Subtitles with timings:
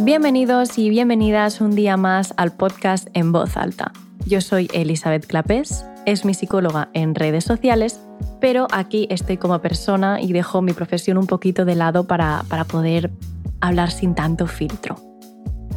[0.00, 3.92] Bienvenidos y bienvenidas un día más al podcast En Voz Alta.
[4.26, 8.00] Yo soy Elizabeth Clapés, es mi psicóloga en redes sociales,
[8.40, 12.62] pero aquí estoy como persona y dejo mi profesión un poquito de lado para, para
[12.62, 13.10] poder
[13.60, 14.94] hablar sin tanto filtro.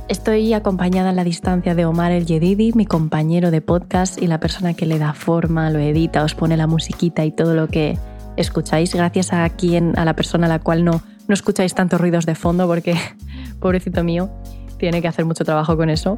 [0.08, 4.40] Estoy acompañada en la distancia de Omar El Yedidi, mi compañero de podcast y la
[4.40, 7.98] persona que le da forma, lo edita, os pone la musiquita y todo lo que
[8.38, 12.26] escucháis, gracias a quien, a la persona a la cual no, no escucháis tantos ruidos
[12.26, 12.96] de fondo porque
[13.60, 14.30] pobrecito mío,
[14.78, 16.18] tiene que hacer mucho trabajo con eso.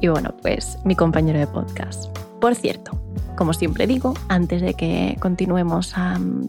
[0.00, 2.16] Y bueno, pues mi compañero de podcast.
[2.40, 3.00] Por cierto,
[3.36, 5.94] como siempre digo, antes de que continuemos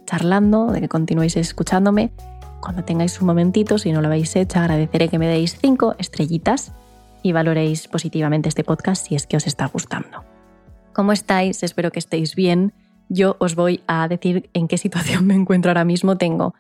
[0.05, 2.11] charlando, de que continuéis escuchándome,
[2.59, 6.73] cuando tengáis un momentito, si no lo habéis hecho, agradeceré que me deis cinco estrellitas
[7.21, 10.23] y valoréis positivamente este podcast si es que os está gustando.
[10.93, 11.63] ¿Cómo estáis?
[11.63, 12.73] Espero que estéis bien.
[13.09, 16.17] Yo os voy a decir en qué situación me encuentro ahora mismo.
[16.17, 16.53] Tengo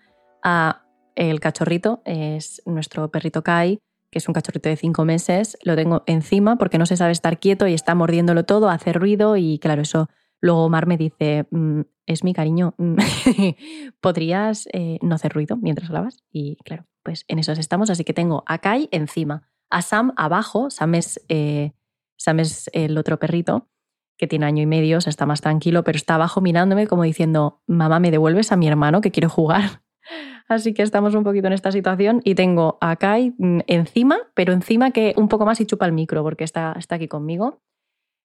[0.43, 0.81] a
[1.15, 3.79] el cachorrito es nuestro perrito Kai,
[4.11, 5.57] que es un cachorrito de cinco meses.
[5.63, 9.37] Lo tengo encima porque no se sabe estar quieto y está mordiéndolo todo, hace ruido
[9.37, 10.09] y claro, eso
[10.41, 12.75] luego Omar me dice, mm, es mi cariño,
[14.01, 16.23] ¿podrías eh, no hacer ruido mientras lavas?
[16.31, 20.69] Y claro, pues en eso estamos, así que tengo a Kai encima, a Sam abajo,
[20.69, 21.71] Sam es, eh,
[22.17, 23.69] Sam es el otro perrito
[24.17, 27.03] que tiene año y medio, o sea, está más tranquilo, pero está abajo mirándome como
[27.03, 29.81] diciendo, mamá, ¿me devuelves a mi hermano que quiero jugar?
[30.47, 34.53] Así que estamos un poquito en esta situación y tengo a Kai mm, encima, pero
[34.53, 37.61] encima que un poco más y chupa el micro porque está, está aquí conmigo.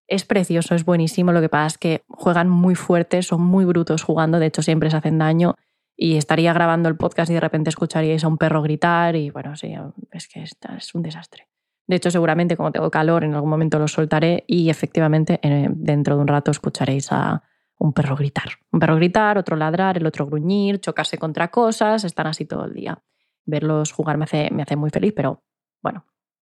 [0.06, 1.32] Es precioso, es buenísimo.
[1.32, 4.90] Lo que pasa es que juegan muy fuertes, son muy brutos jugando, de hecho siempre
[4.90, 5.54] se hacen daño.
[5.96, 9.54] Y estaría grabando el podcast y de repente escucharíais a un perro gritar y bueno,
[9.54, 9.74] sí,
[10.12, 11.46] es que es un desastre.
[11.90, 16.14] De hecho, seguramente como tengo calor, en algún momento lo soltaré y efectivamente eh, dentro
[16.14, 17.42] de un rato escucharéis a,
[17.80, 18.44] un perro gritar.
[18.70, 22.74] Un perro gritar, otro ladrar, el otro gruñir, chocarse contra cosas, están así todo el
[22.74, 23.02] día.
[23.44, 25.42] Verlos jugar me hace, me hace muy feliz, pero
[25.82, 26.06] bueno,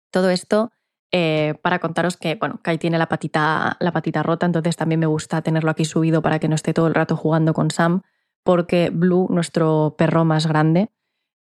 [0.10, 0.72] todo esto
[1.12, 5.06] eh, para contaros que, bueno, Kai tiene la patita, la patita rota, entonces también me
[5.06, 8.02] gusta tenerlo aquí subido para que no esté todo el rato jugando con Sam,
[8.42, 10.90] porque Blue, nuestro perro más grande,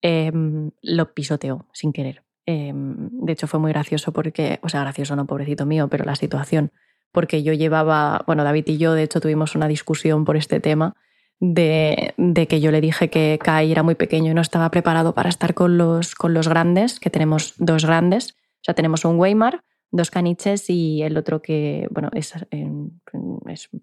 [0.02, 2.27] em, lo pisoteó sin querer.
[2.50, 6.14] Em, de hecho, fue muy gracioso porque, o sea, gracioso no, pobrecito mío, pero la
[6.14, 6.72] situación
[7.12, 10.96] porque yo llevaba, bueno, David y yo de hecho tuvimos una discusión por este tema
[11.40, 12.14] de,
[12.48, 15.54] que yo le dije que Kai era muy pequeño y no estaba preparado para estar
[15.54, 20.10] con los, con los grandes, que tenemos dos grandes, o sea, tenemos un Weimar, dos
[20.10, 23.00] caniches y el otro que, bueno, es, un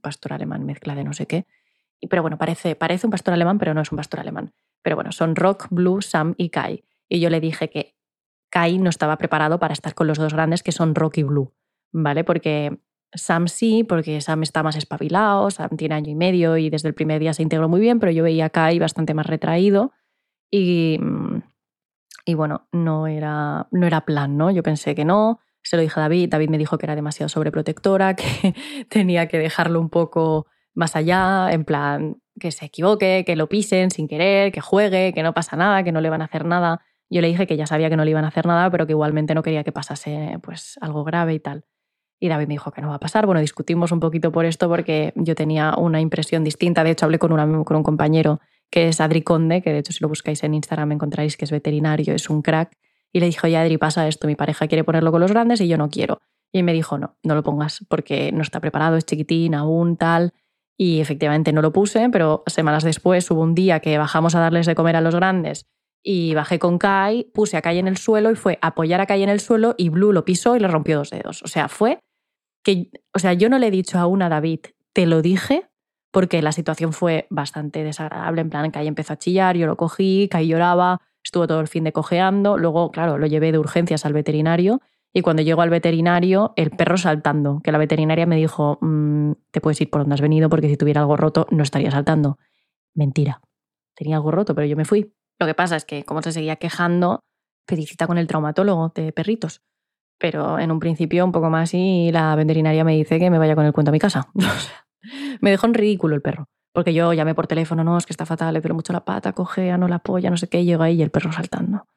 [0.02, 1.46] pastor alemán, mezcla de no sé qué.
[2.10, 4.54] Pero bueno, parece, parece un pastor alemán, pero no es un pastor alemán.
[4.84, 6.84] Pero bueno, son Rock, Blue, Sam y Kai.
[7.08, 7.95] Y yo le dije que
[8.56, 11.54] Kai no estaba preparado para estar con los dos grandes que son Rock y Blue,
[11.92, 12.24] ¿vale?
[12.24, 12.80] Porque
[13.12, 16.94] Sam sí, porque Sam está más espabilado, Sam tiene año y medio y desde el
[16.94, 19.92] primer día se integró muy bien, pero yo veía a Kai bastante más retraído
[20.50, 21.02] y,
[22.26, 24.50] y bueno, no era, no era plan, ¿no?
[24.52, 27.28] Yo pensé que no, se lo dije a David, David me dijo que era demasiado
[27.28, 28.56] sobreprotectora, que
[28.88, 33.92] tenía que dejarlo un poco más allá, en plan, que se equivoque, que lo pisen
[33.92, 36.80] sin querer, que juegue, que no pasa nada, que no le van a hacer nada.
[37.10, 38.94] Yo le dije que ya sabía que no le iban a hacer nada, pero que
[38.94, 41.66] igualmente no quería que pasase pues algo grave y tal.
[42.20, 43.26] Y David me dijo que no va a pasar.
[43.26, 46.84] Bueno, discutimos un poquito por esto porque yo tenía una impresión distinta.
[46.84, 48.40] De hecho, hablé con, con un compañero
[48.72, 51.52] que es Adri Conde, que de hecho si lo buscáis en Instagram encontráis que es
[51.52, 52.78] veterinario, es un crack.
[53.12, 55.68] Y le dije, oye Adri, pasa esto, mi pareja quiere ponerlo con los grandes y
[55.68, 56.22] yo no quiero.
[56.52, 60.34] Y me dijo, no, no lo pongas porque no está preparado, es chiquitín, aún tal.
[60.78, 64.66] Y efectivamente no lo puse, pero semanas después hubo un día que bajamos a darles
[64.66, 65.68] de comer a los grandes
[66.08, 69.24] y bajé con Kai, puse a Kai en el suelo y fue apoyar a Kai
[69.24, 71.42] en el suelo y Blue lo pisó y le rompió dos dedos.
[71.42, 71.98] O sea, fue
[72.64, 74.60] que, o sea, yo no le he dicho aún a David,
[74.94, 75.68] te lo dije,
[76.12, 80.30] porque la situación fue bastante desagradable, en plan, Kai empezó a chillar, yo lo cogí,
[80.30, 84.14] Kai lloraba, estuvo todo el fin de cojeando, luego, claro, lo llevé de urgencias al
[84.14, 89.32] veterinario y cuando llegó al veterinario, el perro saltando, que la veterinaria me dijo, mm,
[89.50, 92.38] te puedes ir por donde has venido porque si tuviera algo roto no estaría saltando.
[92.94, 93.42] Mentira,
[93.96, 95.15] tenía algo roto, pero yo me fui.
[95.40, 97.22] Lo que pasa es que como se seguía quejando,
[97.66, 99.62] pedí cita con el traumatólogo de perritos
[100.18, 103.56] pero en un principio un poco más y la veterinaria me dice que me vaya
[103.56, 104.30] con el cuento a mi casa.
[105.42, 108.26] me dejó en ridículo el perro, porque yo llamé por teléfono, no, es que está
[108.26, 110.86] fatal, le duele mucho la pata, cojea, no la polla, no sé qué, y llega
[110.86, 111.88] ahí y el perro saltando.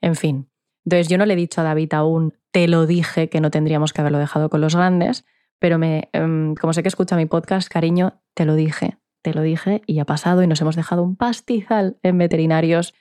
[0.00, 0.50] En fin.
[0.84, 3.92] Entonces yo no le he dicho a David aún, te lo dije que no tendríamos
[3.92, 5.24] que haberlo dejado con los grandes,
[5.58, 9.40] pero me, em, como sé que escucha mi podcast, cariño, te lo dije, te lo
[9.40, 12.94] dije y ha pasado y nos hemos dejado un pastizal en veterinarios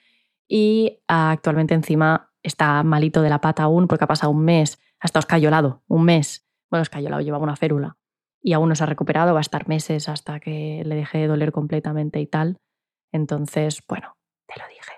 [0.48, 5.08] y actualmente encima está malito de la pata aún porque ha pasado un mes, ha
[5.08, 6.48] estado escayolado, un mes.
[6.72, 7.98] Bueno, escayolado, llevaba una férula
[8.42, 11.28] y aún no se ha recuperado, va a estar meses hasta que le deje de
[11.28, 12.58] doler completamente y tal.
[13.12, 14.16] Entonces, bueno,
[14.48, 14.94] te lo dije.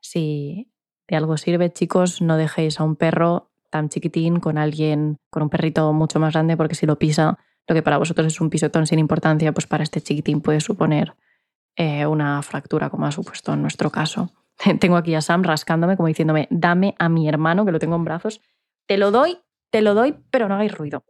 [0.00, 0.72] Si,
[1.08, 5.50] de algo sirve, chicos, no dejéis a un perro tan chiquitín con alguien, con un
[5.50, 8.86] perrito mucho más grande, porque si lo pisa, lo que para vosotros es un pisotón
[8.86, 11.14] sin importancia, pues para este chiquitín puede suponer
[11.76, 14.30] eh, una fractura, como ha supuesto en nuestro caso.
[14.80, 18.04] tengo aquí a Sam rascándome, como diciéndome, dame a mi hermano, que lo tengo en
[18.04, 18.40] brazos.
[18.86, 19.38] Te lo doy,
[19.70, 21.04] te lo doy, pero no hagáis ruido.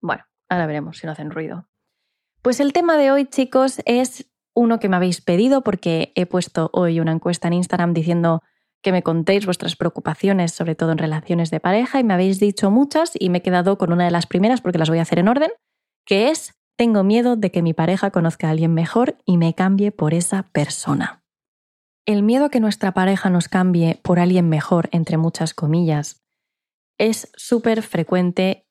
[0.00, 1.68] Bueno, ahora veremos si no hacen ruido.
[2.42, 6.70] Pues el tema de hoy, chicos, es uno que me habéis pedido porque he puesto
[6.72, 8.42] hoy una encuesta en Instagram diciendo
[8.82, 12.70] que me contéis vuestras preocupaciones, sobre todo en relaciones de pareja, y me habéis dicho
[12.70, 15.18] muchas y me he quedado con una de las primeras porque las voy a hacer
[15.18, 15.50] en orden,
[16.06, 19.90] que es, tengo miedo de que mi pareja conozca a alguien mejor y me cambie
[19.90, 21.24] por esa persona.
[22.06, 26.22] El miedo a que nuestra pareja nos cambie por alguien mejor, entre muchas comillas,
[26.98, 28.66] es súper frecuente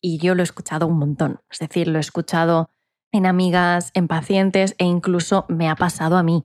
[0.00, 1.40] y yo lo he escuchado un montón.
[1.50, 2.70] Es decir, lo he escuchado
[3.12, 6.44] en amigas, en pacientes e incluso me ha pasado a mí.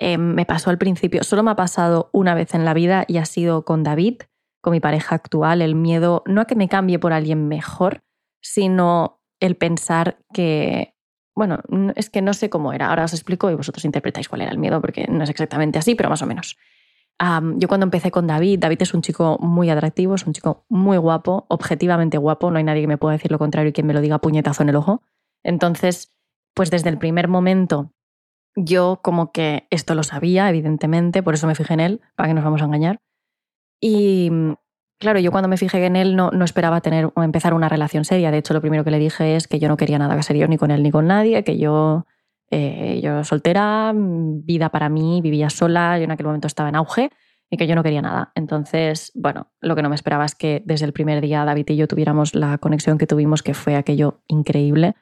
[0.00, 3.18] Eh, me pasó al principio, solo me ha pasado una vez en la vida y
[3.18, 4.22] ha sido con David,
[4.60, 8.02] con mi pareja actual, el miedo no a que me cambie por alguien mejor,
[8.40, 10.94] sino el pensar que,
[11.34, 11.60] bueno,
[11.96, 14.58] es que no sé cómo era, ahora os explico y vosotros interpretáis cuál era el
[14.58, 16.56] miedo, porque no es exactamente así, pero más o menos
[17.56, 20.96] yo cuando empecé con David, David es un chico muy atractivo, es un chico muy
[20.98, 23.92] guapo, objetivamente guapo, no hay nadie que me pueda decir lo contrario y que me
[23.92, 25.02] lo diga puñetazo en el ojo.
[25.42, 26.14] Entonces,
[26.54, 27.92] pues desde el primer momento
[28.64, 32.34] yo como que esto lo sabía, evidentemente, por eso me fijé en él, para que
[32.34, 33.00] nos vamos a engañar.
[33.80, 34.30] Y
[34.98, 38.04] claro, yo cuando me fijé en él no, no esperaba tener o empezar una relación
[38.04, 38.30] seria.
[38.30, 40.56] De hecho, lo primero que le dije es que yo no quería nada serio ni
[40.56, 42.06] con él ni con nadie, que yo
[42.50, 47.10] eh, yo soltera, vida para mí, vivía sola, yo en aquel momento estaba en auge
[47.50, 48.32] y que yo no quería nada.
[48.34, 51.76] Entonces, bueno, lo que no me esperaba es que desde el primer día David y
[51.76, 54.94] yo tuviéramos la conexión que tuvimos, que fue aquello increíble.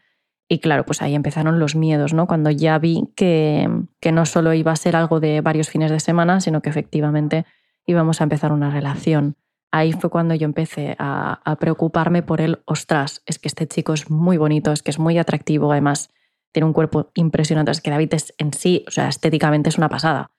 [0.48, 2.26] Y claro, pues ahí empezaron los miedos, ¿no?
[2.26, 3.68] Cuando ya vi que,
[4.00, 7.46] que no solo iba a ser algo de varios fines de semana, sino que efectivamente
[7.86, 9.36] íbamos a empezar una relación.
[9.72, 12.62] Ahí fue cuando yo empecé a, preocuparme por él.
[12.64, 16.10] Ostras, es que este chico es muy bonito, es que es muy atractivo, además
[16.52, 17.72] tiene un cuerpo impresionante.
[17.72, 20.30] Es que David es, en sí, o sea, estéticamente es una pasada.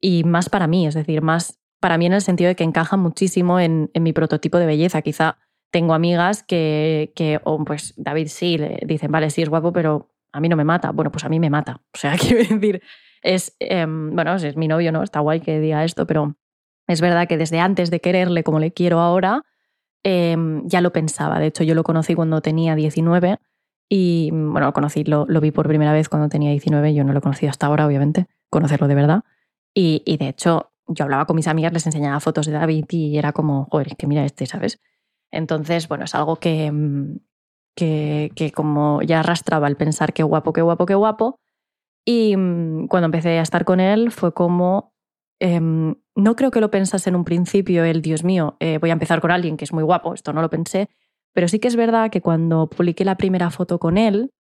[0.00, 2.96] Y más para mí, es decir, más para mí en el sentido de que encaja
[2.96, 5.02] muchísimo en, mi prototipo de belleza.
[5.02, 5.38] Quizá
[5.70, 10.10] tengo amigas que, que o pues David sí, le dicen, vale, sí es guapo, pero
[10.32, 10.92] a mí no me mata.
[10.92, 11.80] Bueno, pues a mí me mata.
[11.94, 12.82] O sea, quiero decir,
[13.22, 15.02] es, em, bueno, es mi novio, ¿no?
[15.02, 16.36] Está guay que diga esto, pero
[16.86, 19.44] es verdad que desde antes de quererle como le quiero ahora,
[20.02, 21.38] em, ya lo pensaba.
[21.38, 23.38] De hecho, yo lo conocí cuando tenía 19
[23.88, 27.20] y bueno, lo conocí, lo, vi por primera vez cuando tenía 19, yo no lo
[27.20, 29.24] he conocido hasta ahora, obviamente, conocerlo de verdad.
[29.74, 33.16] Y, y, de hecho, yo hablaba con mis amigas, les enseñaba fotos de David y
[33.18, 34.80] era como, joder, es que mira este, ¿sabes?
[35.30, 37.18] Entonces, bueno, es algo que, mm,
[37.76, 41.38] que, que como ya arrastraba el pensar qué guapo, qué guapo, qué guapo.
[42.04, 44.94] Y mm, cuando empecé a estar con él fue como,
[45.40, 48.94] em, no creo que lo pensase en un principio, el Dios mío, eh, voy a
[48.94, 50.88] empezar con alguien que es muy guapo, esto no lo pensé,
[51.34, 54.32] pero sí que es verdad que cuando publiqué la primera foto con él,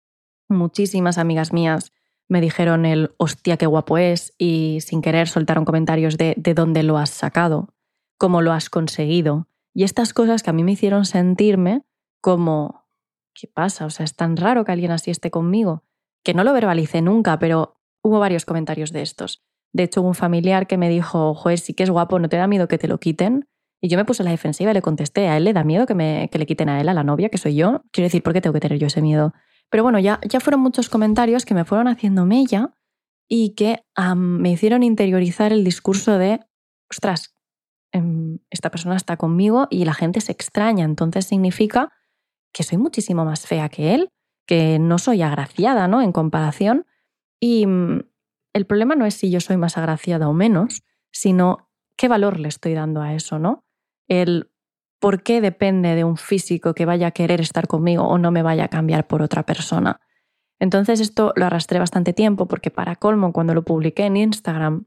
[0.48, 1.92] muchísimas amigas mías
[2.28, 6.84] me dijeron el hostia, qué guapo es y sin querer soltaron comentarios de de dónde
[6.84, 7.74] lo has sacado,
[8.16, 9.48] cómo lo has conseguido.
[9.76, 11.82] Y estas cosas que a mí me hicieron sentirme
[12.22, 12.86] como,
[13.34, 13.84] ¿qué pasa?
[13.84, 15.84] O sea, es tan raro que alguien así esté conmigo,
[16.24, 19.44] que no lo verbalicé nunca, pero hubo varios comentarios de estos.
[19.74, 22.38] De hecho, hubo un familiar que me dijo, joder, sí que es guapo, ¿no te
[22.38, 23.50] da miedo que te lo quiten?
[23.82, 25.84] Y yo me puse a la defensiva y le contesté, a él le da miedo
[25.84, 27.82] que, me, que le quiten a él, a la novia, que soy yo.
[27.92, 29.34] Quiero decir, ¿por qué tengo que tener yo ese miedo?
[29.68, 32.72] Pero bueno, ya, ya fueron muchos comentarios que me fueron haciendo mella
[33.28, 33.82] y que
[34.16, 36.40] me hicieron interiorizar el discurso de,
[36.90, 37.35] ostras,
[38.50, 41.92] esta persona está conmigo y la gente se extraña, entonces significa
[42.52, 44.08] que soy muchísimo más fea que él,
[44.46, 46.02] que no soy agraciada, ¿no?
[46.02, 46.86] En comparación.
[47.40, 48.00] Y mm,
[48.54, 52.48] el problema no es si yo soy más agraciada o menos, sino qué valor le
[52.48, 53.66] estoy dando a eso, ¿no?
[54.08, 54.50] el
[55.00, 58.42] por qué depende de un físico que vaya a querer estar conmigo o no me
[58.42, 60.00] vaya a cambiar por otra persona.
[60.58, 64.86] Entonces esto lo arrastré bastante tiempo porque para colmo cuando lo publiqué en Instagram,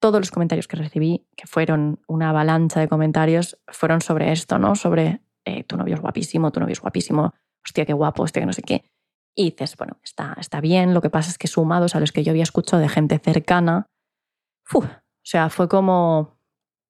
[0.00, 4.74] todos los comentarios que recibí, que fueron una avalancha de comentarios, fueron sobre esto, ¿no?
[4.74, 8.46] Sobre eh, tu novio es guapísimo, tu novio es guapísimo, hostia, qué guapo, hostia, que
[8.46, 8.90] no sé qué.
[9.34, 12.24] Y dices, bueno, está, está bien, lo que pasa es que sumados a los que
[12.24, 13.86] yo había escuchado de gente cercana,
[14.72, 14.84] o
[15.22, 16.38] sea, fue como,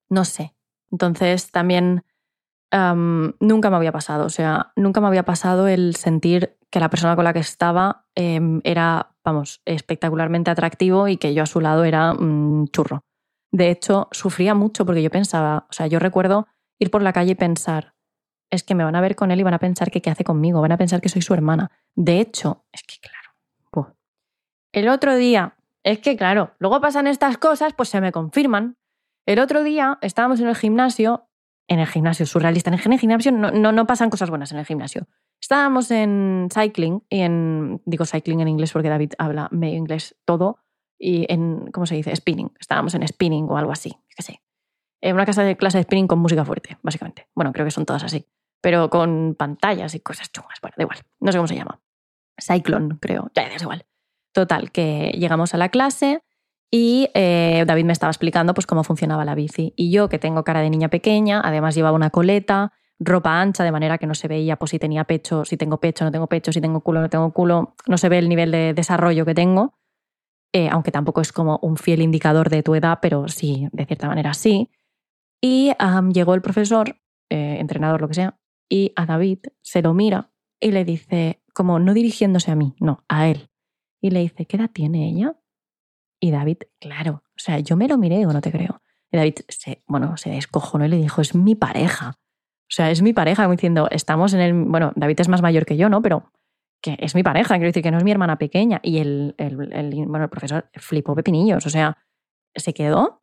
[0.08, 0.54] no sé,
[0.90, 2.04] entonces también
[3.40, 7.16] nunca me había pasado, o sea, nunca me había pasado el sentir que la persona
[7.16, 11.84] con la que estaba em, era, vamos, espectacularmente atractivo y que yo a su lado
[11.84, 13.04] era un churro.
[13.52, 16.46] De hecho, sufría mucho porque yo pensaba, o sea, yo recuerdo
[16.78, 17.94] ir por la calle y pensar,
[18.50, 20.24] es que me van a ver con él y van a pensar que qué hace
[20.24, 21.70] conmigo, van a pensar que soy su hermana.
[21.96, 23.20] De hecho, es que claro,
[24.72, 28.76] el otro día es que claro, luego pasan estas cosas, pues se me confirman.
[29.26, 31.28] El otro día estábamos en el gimnasio,
[31.68, 34.66] en el gimnasio surrealista, en el gimnasio no, no, no pasan cosas buenas en el
[34.66, 35.08] gimnasio.
[35.40, 40.58] Estábamos en cycling, y en, digo cycling en inglés porque David habla medio inglés todo,
[40.98, 42.14] y en, ¿cómo se dice?
[42.14, 42.52] Spinning.
[42.60, 44.42] Estábamos en spinning o algo así, qué sé.
[45.00, 47.26] En una casa de clase de spinning con música fuerte, básicamente.
[47.34, 48.26] Bueno, creo que son todas así.
[48.60, 50.60] Pero con pantallas y cosas chungas.
[50.60, 50.98] Bueno, da igual.
[51.20, 51.80] No sé cómo se llama.
[52.38, 53.30] Cyclone, creo.
[53.34, 53.86] Ya, es igual.
[54.32, 56.22] Total, que llegamos a la clase
[56.70, 59.72] y eh, David me estaba explicando pues, cómo funcionaba la bici.
[59.76, 63.72] Y yo, que tengo cara de niña pequeña, además llevaba una coleta, ropa ancha, de
[63.72, 66.52] manera que no se veía pues, si tenía pecho, si tengo pecho, no tengo pecho,
[66.52, 67.74] si tengo culo, no tengo culo.
[67.88, 69.74] No se ve el nivel de desarrollo que tengo.
[70.52, 74.08] Eh, aunque tampoco es como un fiel indicador de tu edad, pero sí, de cierta
[74.08, 74.70] manera sí.
[75.40, 75.72] Y
[76.12, 76.96] llegó el profesor,
[77.30, 78.38] eh, entrenador, lo que sea,
[78.68, 83.04] y a David se lo mira y le dice, como no dirigiéndose a mí, no,
[83.08, 83.50] a él.
[84.00, 85.36] Y le dice, ¿qué edad tiene ella?
[86.20, 88.82] Y David, claro, o sea, yo me lo miré o no te creo.
[89.10, 92.18] Y David, se, bueno, se descojonó y le dijo, es mi pareja.
[92.70, 94.54] O sea, es mi pareja, diciendo, estamos en el.
[94.54, 96.02] Bueno, David es más mayor que yo, ¿no?
[96.02, 96.30] Pero
[96.80, 98.78] que es mi pareja, quiero decir que no es mi hermana pequeña.
[98.84, 99.56] Y el, el,
[100.06, 101.98] bueno, el profesor flipó pepinillos, o sea,
[102.54, 103.22] se quedó.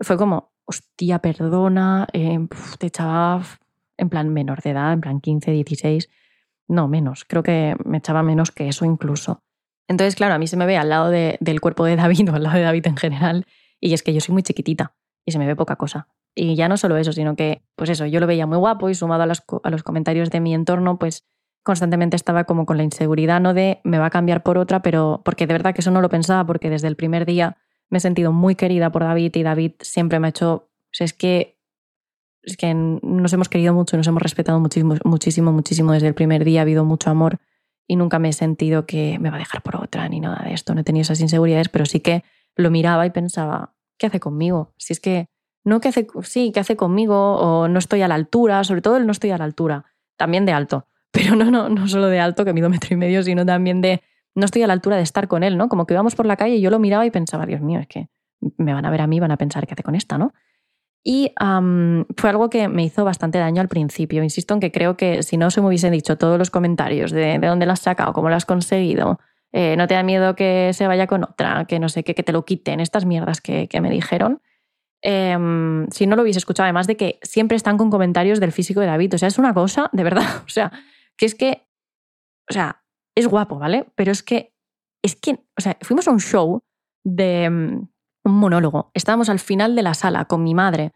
[0.00, 2.40] Fue como, hostia, perdona, eh,
[2.78, 3.42] te echaba
[3.96, 6.08] en plan menor de edad, en plan 15, 16.
[6.66, 9.42] No, menos, creo que me echaba menos que eso incluso.
[9.86, 12.42] Entonces, claro, a mí se me ve al lado del cuerpo de David o al
[12.42, 13.46] lado de David en general,
[13.80, 14.92] y es que yo soy muy chiquitita
[15.28, 16.08] y se me ve poca cosa.
[16.34, 18.94] Y ya no solo eso, sino que, pues eso, yo lo veía muy guapo y
[18.94, 21.26] sumado a los, a los comentarios de mi entorno, pues
[21.62, 25.20] constantemente estaba como con la inseguridad, no de me va a cambiar por otra, pero
[25.26, 27.58] porque de verdad que eso no lo pensaba, porque desde el primer día
[27.90, 31.58] me he sentido muy querida por David y David siempre me ha hecho, es que,
[32.42, 36.42] es que nos hemos querido mucho, nos hemos respetado muchísimo, muchísimo, muchísimo desde el primer
[36.42, 37.38] día, ha habido mucho amor
[37.86, 40.54] y nunca me he sentido que me va a dejar por otra ni nada de
[40.54, 42.24] esto, no he tenido esas inseguridades, pero sí que
[42.56, 44.72] lo miraba y pensaba, ¿qué hace conmigo?
[44.78, 45.28] Si es que,
[45.64, 46.06] no, ¿qué hace?
[46.22, 47.36] Sí, ¿qué hace conmigo?
[47.36, 49.84] O no estoy a la altura, sobre todo el no estoy a la altura,
[50.16, 53.22] también de alto pero no, no, no solo de alto, que mido metro y medio,
[53.22, 54.02] sino también de
[54.34, 55.68] no estoy a la altura de estar con él, ¿no?
[55.68, 57.88] Como que íbamos por la calle y yo lo miraba y pensaba, Dios mío, es
[57.88, 58.08] que
[58.56, 60.32] me van a ver a mí, van a pensar qué hace con esta, ¿no?
[61.02, 61.32] Y
[62.16, 64.22] fue algo que me hizo bastante daño al principio.
[64.22, 67.38] Insisto en que creo que si no se me hubiesen dicho todos los comentarios de,
[67.38, 69.18] de dónde lo has sacado, cómo lo has conseguido,
[69.52, 72.22] eh, no te da miedo que se vaya con otra, que no sé qué, que
[72.22, 74.42] te lo quiten, estas mierdas que, me dijeron.
[75.02, 78.80] Em, si no lo hubiese escuchado, además de que siempre están con comentarios del físico
[78.80, 79.14] de David.
[79.14, 80.24] O sea, es una cosa, de verdad.
[80.46, 80.72] O sea,
[81.16, 81.66] que es que,
[82.50, 83.86] o sea, es guapo, ¿vale?
[83.94, 84.54] Pero es que,
[85.02, 86.62] es que, o sea, fuimos a un show
[87.04, 87.88] de mm,
[88.24, 88.90] un monólogo.
[88.94, 90.92] Estábamos al final de la sala con mi madre,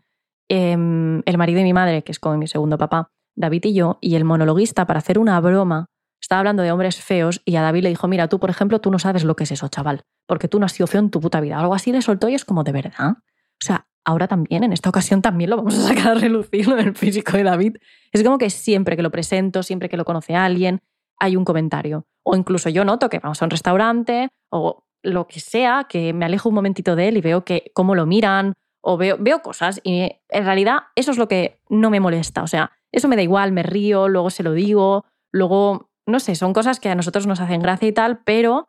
[0.49, 3.99] em, el marido de mi madre, que es como mi segundo papá, David y yo,
[4.01, 5.87] y el monologuista, para hacer una broma,
[6.33, 8.91] estaba hablando de hombres feos y a David le dijo, mira, tú, por ejemplo, tú
[8.91, 11.21] no sabes lo que es eso, chaval, porque tú no has sido feo en tu
[11.21, 11.59] puta vida.
[11.59, 13.17] Algo así le soltó y es como, ¿de verdad?
[13.19, 16.77] O sea, ahora también, en esta ocasión también lo vamos a sacar a relucir, lo
[16.77, 17.77] del físico de David.
[18.12, 20.81] Es como que siempre que lo presento, siempre que lo conoce alguien,
[21.19, 22.07] hay un comentario.
[22.25, 26.25] O incluso yo noto que vamos a un restaurante o lo que sea, que me
[26.25, 29.83] alejo un momentito de él y veo que cómo lo miran o veo, veo cosas
[29.85, 32.43] y en realidad eso es lo que no me molesta.
[32.43, 36.35] O sea, eso me da igual, me río, luego se lo digo, luego, no sé,
[36.35, 38.69] son cosas que a nosotros nos hacen gracia y tal, pero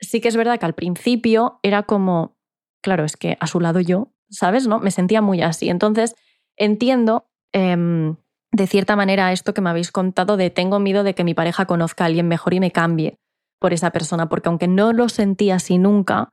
[0.00, 2.36] sí que es verdad que al principio era como,
[2.82, 4.66] claro, es que a su lado yo ¿sabes?
[4.66, 4.78] ¿No?
[4.78, 5.68] Me sentía muy así.
[5.68, 6.14] Entonces,
[6.56, 8.16] entiendo em,
[8.52, 11.66] de cierta manera esto que me habéis contado de tengo miedo de que mi pareja
[11.66, 13.18] conozca a alguien mejor y me cambie
[13.58, 16.32] por esa persona, porque aunque no lo sentí así nunca,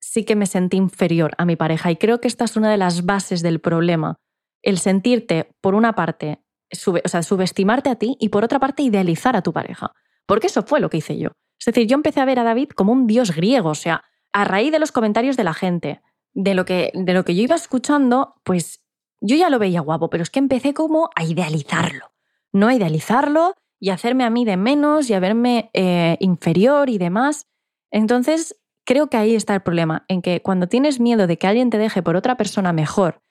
[0.00, 1.90] sí que me sentí inferior a mi pareja.
[1.90, 4.16] Y creo que esta es una de las bases del problema.
[4.62, 6.42] El sentirte, por una parte,
[6.86, 9.92] o sea, subestimarte a ti y por otra parte, idealizar a tu pareja.
[10.26, 11.30] Porque eso fue lo que hice yo.
[11.58, 14.44] Es decir, yo empecé a ver a David como un dios griego, o sea, a
[14.44, 16.00] raíz de los comentarios de la gente,
[16.32, 18.84] de lo que, de lo que yo iba escuchando, pues
[19.20, 22.12] yo ya lo veía guapo, pero es que empecé como a idealizarlo,
[22.52, 26.88] no a idealizarlo y a hacerme a mí de menos y a verme eh, inferior
[26.88, 27.46] y demás.
[27.90, 31.70] Entonces, creo que ahí está el problema, en que cuando tienes miedo de que alguien
[31.70, 33.22] te deje por otra persona mejor,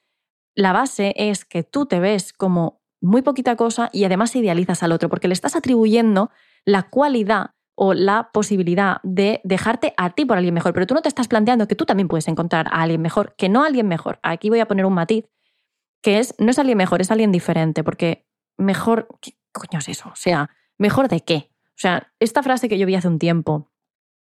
[0.55, 4.91] la base es que tú te ves como muy poquita cosa y además idealizas al
[4.91, 6.32] otro, porque le estás atribuyendo
[6.65, 11.01] la cualidad o la posibilidad de dejarte a ti por alguien mejor, pero tú no
[11.01, 13.88] te estás planteando que tú también puedes encontrar a alguien mejor, que no a alguien
[13.88, 14.20] mejor.
[14.22, 15.25] Aquí voy a poner un matiz,
[16.01, 18.27] que es, no es alguien mejor, es alguien diferente, porque
[18.58, 20.10] mejor, ¿qué coño es eso?
[20.10, 21.51] O sea, ¿mejor de qué?
[21.70, 23.72] O sea, esta frase que yo vi hace un tiempo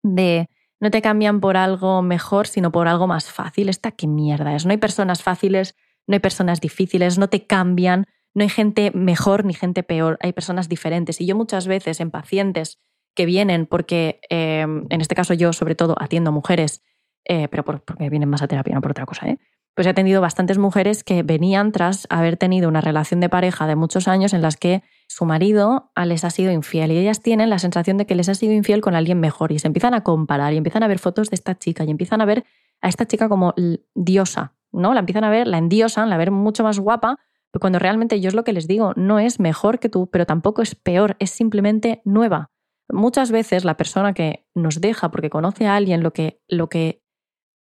[0.03, 0.49] de
[0.81, 4.67] no te cambian por algo mejor, sino por algo más fácil, esta qué mierda es.
[4.67, 5.77] No hay personas fáciles,
[6.09, 10.33] no hay personas difíciles, no te cambian, no hay gente mejor ni gente peor, hay
[10.33, 11.21] personas diferentes.
[11.21, 12.79] Y yo muchas veces en pacientes
[13.15, 16.83] que vienen porque, eh, en este caso yo sobre todo atiendo mujeres,
[17.25, 19.39] eh, pero porque vienen más a terapia, no por otra cosa, ¿eh?
[19.75, 23.77] pues he atendido bastantes mujeres que venían tras haber tenido una relación de pareja de
[23.77, 27.59] muchos años en las que su marido les ha sido infiel y ellas tienen la
[27.59, 30.53] sensación de que les ha sido infiel con alguien mejor y se empiezan a comparar
[30.53, 32.45] y empiezan a ver fotos de esta chica y empiezan a ver
[32.81, 33.55] a esta chica como
[33.95, 34.95] diosa, ¿no?
[34.95, 37.19] La empiezan a ver, la endiosan, la ver mucho más guapa,
[37.61, 40.63] cuando realmente yo es lo que les digo, no es mejor que tú, pero tampoco
[40.63, 42.51] es peor, es simplemente nueva.
[42.89, 47.05] Muchas veces la persona que nos deja porque conoce a alguien lo que, lo que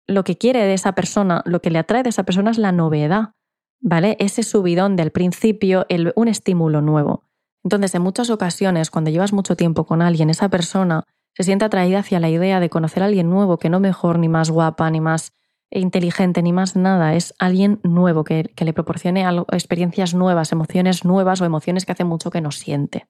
[0.08, 2.72] lo que quiere de esa persona, lo que le atrae de esa persona es la
[2.72, 3.34] novedad,
[3.80, 4.18] ¿vale?
[4.20, 5.86] Ese subidón del principio,
[6.16, 7.24] un estímulo nuevo.
[7.64, 12.00] Entonces, en muchas ocasiones, cuando llevas mucho tiempo con alguien, esa persona se siente atraída
[12.00, 15.00] hacia la idea de conocer a alguien nuevo, que no mejor, ni más guapa, ni
[15.00, 15.34] más
[15.80, 17.16] inteligente, ni más nada.
[17.16, 22.04] Es alguien nuevo que, que le proporcione experiencias nuevas, emociones nuevas o emociones que hace
[22.04, 23.08] mucho que no siente.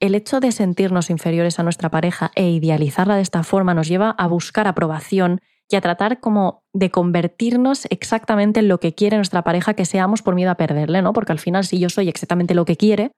[0.00, 4.10] El hecho de sentirnos inferiores a nuestra pareja e idealizarla de esta forma nos lleva
[4.10, 9.42] a buscar aprobación y a tratar como de convertirnos exactamente en lo que quiere nuestra
[9.42, 11.12] pareja que seamos por miedo a perderle, ¿no?
[11.12, 13.12] Porque al final si yo soy exactamente lo que quiere,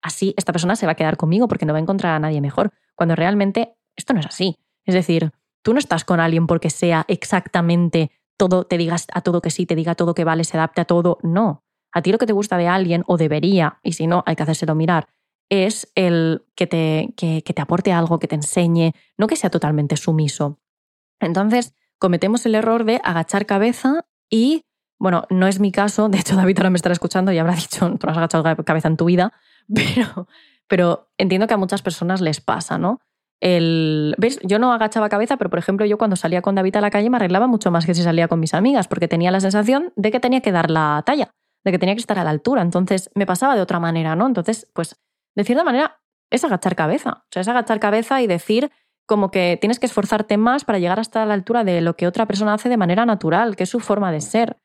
[0.00, 2.40] así esta persona se va a quedar conmigo porque no va a encontrar a nadie
[2.40, 4.56] mejor, cuando realmente esto no es así.
[4.84, 9.40] Es decir, tú no estás con alguien porque sea exactamente todo, te digas a todo
[9.40, 11.64] que sí, te diga todo que vale, se adapte a todo, no.
[11.92, 14.42] A ti lo que te gusta de alguien, o debería, y si no, hay que
[14.42, 15.08] hacérselo mirar,
[15.48, 19.96] es el que te, que te aporte algo, que te enseñe, no que sea totalmente
[19.96, 20.58] sumiso.
[21.20, 24.64] Entonces, cometemos el error de agachar cabeza y,
[24.98, 27.88] bueno, no es mi caso, de hecho David ahora me estará escuchando y habrá dicho,
[27.98, 29.32] tú no has agachado cabeza en tu vida,
[29.72, 30.26] pero,
[30.66, 33.00] pero entiendo que a muchas personas les pasa, ¿no?
[33.42, 37.10] Yo no agachaba cabeza, pero por ejemplo yo cuando salía con David a la calle
[37.10, 40.12] me arreglaba mucho más que si salía con mis amigas, porque tenía la sensación de
[40.12, 41.30] que tenía que dar la talla,
[41.64, 44.26] de que tenía que estar a la altura, entonces me pasaba de otra manera, ¿no?
[44.26, 44.96] Entonces, pues,
[45.34, 48.70] de cierta manera, es agachar cabeza, o sea, es agachar cabeza y decir,
[49.06, 52.26] como que tienes que esforzarte más para llegar hasta la altura de lo que otra
[52.26, 54.58] persona hace de manera natural, que es su forma de ser.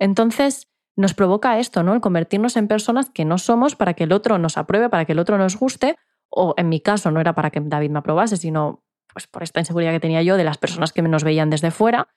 [0.00, 1.92] Entonces, nos provoca esto, ¿no?
[1.94, 5.12] El convertirnos en personas que no somos para que el otro nos apruebe, para que
[5.12, 5.96] el otro nos guste,
[6.32, 9.60] o en mi caso no era para que David me aprobase, sino pues por esta
[9.60, 12.08] inseguridad que tenía yo de las personas que nos veían desde fuera.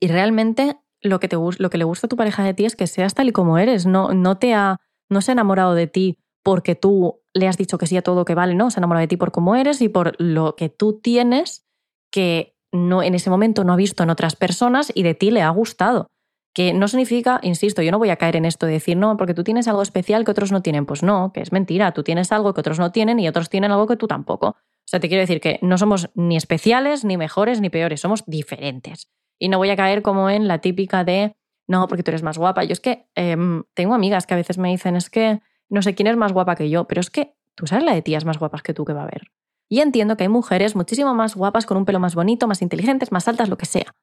[0.00, 2.76] Y realmente lo que, te, lo que le gusta a tu pareja de ti es
[2.76, 5.86] que seas tal y como eres, no, no te ha, no se ha enamorado de
[5.86, 8.70] ti porque tú le has dicho que sí a todo que vale, ¿no?
[8.70, 11.64] Se ha enamorado de ti por cómo eres y por lo que tú tienes
[12.10, 15.42] que no, en ese momento no ha visto en otras personas y de ti le
[15.42, 16.08] ha gustado.
[16.54, 19.32] Que no significa, insisto, yo no voy a caer en esto de decir, no, porque
[19.32, 20.84] tú tienes algo especial que otros no tienen.
[20.84, 21.92] Pues no, que es mentira.
[21.92, 24.48] Tú tienes algo que otros no tienen y otros tienen algo que tú tampoco.
[24.48, 28.24] O sea, te quiero decir que no somos ni especiales, ni mejores, ni peores, somos
[28.26, 29.08] diferentes.
[29.38, 31.34] Y no voy a caer como en la típica de,
[31.66, 32.64] no, porque tú eres más guapa.
[32.64, 35.94] Yo es que em, tengo amigas que a veces me dicen, es que no sé
[35.94, 38.38] quién es más guapa que yo, pero es que tú sabes la de tías más
[38.38, 39.32] guapas que tú que va a haber.
[39.68, 43.10] Y entiendo que hay mujeres muchísimo más guapas, con un pelo más bonito, más inteligentes,
[43.10, 43.94] más altas, lo que sea.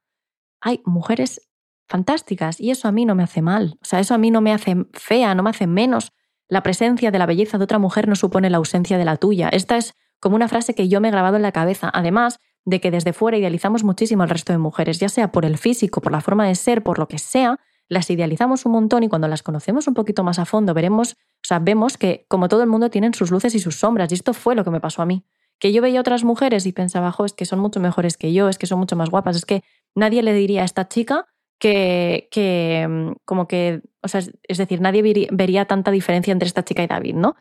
[0.61, 1.47] Hay mujeres
[1.89, 3.77] fantásticas y eso a mí no me hace mal.
[3.81, 6.13] O sea, eso a mí no me hace fea, no me hace menos.
[6.47, 9.49] La presencia de la belleza de otra mujer no supone la ausencia de la tuya.
[9.49, 11.89] Esta es como una frase que yo me he grabado en la cabeza.
[11.93, 15.57] Además de que desde fuera idealizamos muchísimo al resto de mujeres, ya sea por el
[15.57, 19.09] físico, por la forma de ser, por lo que sea, las idealizamos un montón y
[19.09, 22.61] cuando las conocemos un poquito más a fondo, veremos, o sea, vemos que como todo
[22.61, 24.11] el mundo tienen sus luces y sus sombras.
[24.11, 25.25] Y esto fue lo que me pasó a mí.
[25.57, 28.47] Que yo veía otras mujeres y pensaba, jo, es que son mucho mejores que yo,
[28.47, 29.63] es que son mucho más guapas, es que
[29.95, 31.25] nadie le diría a esta chica
[31.59, 36.63] que, que mm, como que, o sea, es decir, nadie vería tanta diferencia entre esta
[36.63, 37.35] chica y David, ¿no?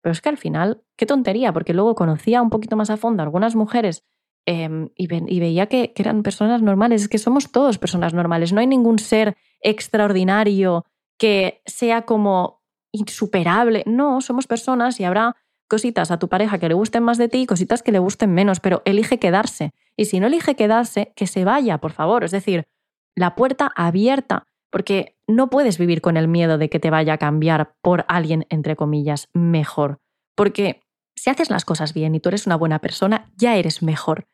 [0.00, 3.22] Pero es que al final, qué tontería, porque luego conocía un poquito más a fondo
[3.22, 4.04] a algunas mujeres
[4.48, 7.02] Em, y, veía que, eran personas normales.
[7.02, 8.52] Es que somos todos personas normales.
[8.52, 10.86] No hay ningún ser extraordinario
[11.18, 13.82] que sea como insuperable.
[13.86, 15.34] No, somos personas y habrá
[15.68, 18.32] cositas a tu pareja que le gusten más de ti y cositas que le gusten
[18.32, 19.72] menos, pero elige quedarse.
[19.96, 22.22] Y si no elige quedarse, que se vaya, por favor.
[22.22, 22.68] Es decir,
[23.16, 27.18] la puerta abierta, porque no puedes vivir con el miedo de que te vaya a
[27.18, 29.98] cambiar por alguien, entre comillas, mejor.
[30.36, 30.82] Porque
[31.16, 34.28] si haces las cosas bien y tú eres una buena persona, ya eres mejor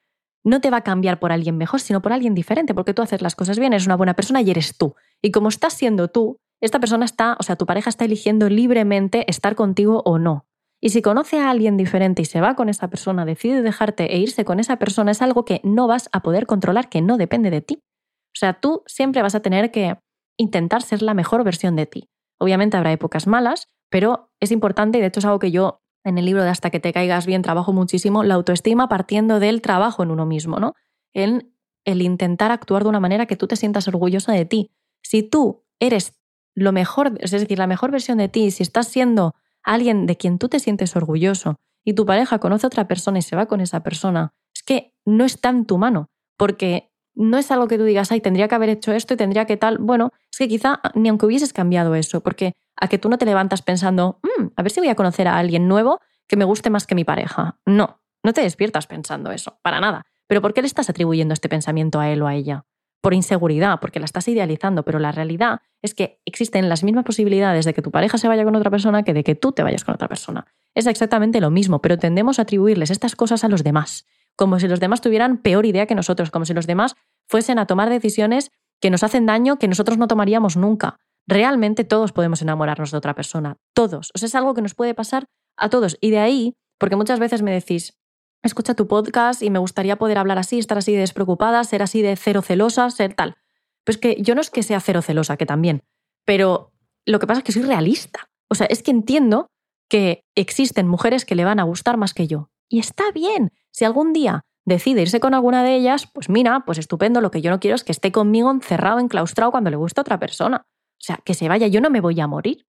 [0.45, 3.23] no te va a cambiar por alguien mejor, sino por alguien diferente, porque tú haces
[3.23, 4.95] las cosas bien, eres una buena persona y eres tú.
[5.21, 9.25] Y como estás siendo tú, esta persona está, o sea, tu pareja está eligiendo libremente
[9.29, 10.47] estar contigo o no.
[10.81, 14.19] Y si conoce a alguien diferente y se va con esa persona, decide dejarte e
[14.19, 17.51] irse con esa persona, es algo que no vas a poder controlar, que no depende
[17.51, 17.83] de ti.
[18.35, 19.97] O sea, tú siempre vas a tener que
[20.37, 22.09] intentar ser la mejor versión de ti.
[22.39, 26.19] Obviamente habrá épocas malas, pero es importante, y de hecho es algo que yo en
[26.19, 30.03] el libro de Hasta que te caigas bien trabajo muchísimo la autoestima partiendo del trabajo
[30.03, 30.75] en uno mismo, ¿no?
[31.13, 34.71] En el intentar actuar de una manera que tú te sientas orgullosa de ti.
[35.03, 36.15] Si tú eres
[36.55, 40.39] lo mejor, es decir, la mejor versión de ti, si estás siendo alguien de quien
[40.39, 43.61] tú te sientes orgulloso y tu pareja conoce a otra persona y se va con
[43.61, 47.85] esa persona, es que no está en tu mano, porque no es algo que tú
[47.85, 49.79] digas, ay, tendría que haber hecho esto y tendría que tal.
[49.79, 53.27] Bueno, es que quizá ni aunque hubieses cambiado eso, porque a que tú no te
[53.27, 56.71] levantas pensando, mm, a ver si voy a conocer a alguien nuevo que me guste
[56.71, 57.59] más que mi pareja.
[57.67, 60.05] No, no te despiertas pensando eso, para nada.
[60.27, 62.65] Pero ¿por qué le estás atribuyendo este pensamiento a él o a ella?
[63.03, 67.65] Por inseguridad, porque la estás idealizando, pero la realidad es que existen las mismas posibilidades
[67.65, 69.85] de que tu pareja se vaya con otra persona que de que tú te vayas
[69.85, 70.47] con otra persona.
[70.75, 74.69] Es exactamente lo mismo, pero tendemos a atribuirles estas cosas a los demás como si
[74.69, 76.95] los demás tuvieran peor idea que nosotros, como si los demás
[77.29, 80.97] fuesen a tomar decisiones que nos hacen daño que nosotros no tomaríamos nunca.
[81.27, 84.11] Realmente todos podemos enamorarnos de otra persona, todos.
[84.15, 85.97] O sea, es algo que nos puede pasar a todos.
[86.01, 87.97] Y de ahí, porque muchas veces me decís,
[88.43, 92.03] escucha tu podcast y me gustaría poder hablar así, estar así de despreocupada, ser así
[92.03, 93.37] de cero celosa, ser tal.
[93.85, 95.83] Pues que yo no es que sea cero celosa, que también,
[96.25, 96.73] pero
[97.07, 98.29] lo que pasa es que soy realista.
[98.49, 99.49] O sea, es que entiendo
[99.89, 102.51] que existen mujeres que le van a gustar más que yo.
[102.69, 103.53] Y está bien.
[103.73, 107.41] Si algún día decide irse con alguna de ellas, pues mira, pues estupendo, lo que
[107.41, 110.67] yo no quiero es que esté conmigo encerrado, enclaustrado cuando le gusta a otra persona.
[110.67, 112.67] O sea, que se vaya, yo no me voy a morir.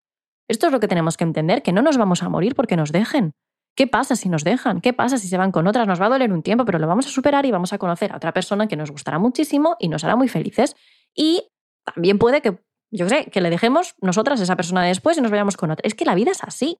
[0.48, 2.92] Esto es lo que tenemos que entender, que no nos vamos a morir porque nos
[2.92, 3.34] dejen.
[3.76, 4.82] ¿Qué pasa si nos dejan?
[4.82, 5.88] ¿Qué pasa si se van con otras?
[5.88, 8.12] Nos va a doler un tiempo, pero lo vamos a superar y vamos a conocer
[8.12, 10.76] a otra persona que nos gustará muchísimo y nos hará muy felices.
[11.16, 11.50] Y
[11.84, 12.60] también puede que,
[12.92, 15.88] yo sé, que le dejemos nosotras a esa persona después y nos vayamos con otra.
[15.88, 16.78] Es que la vida es así.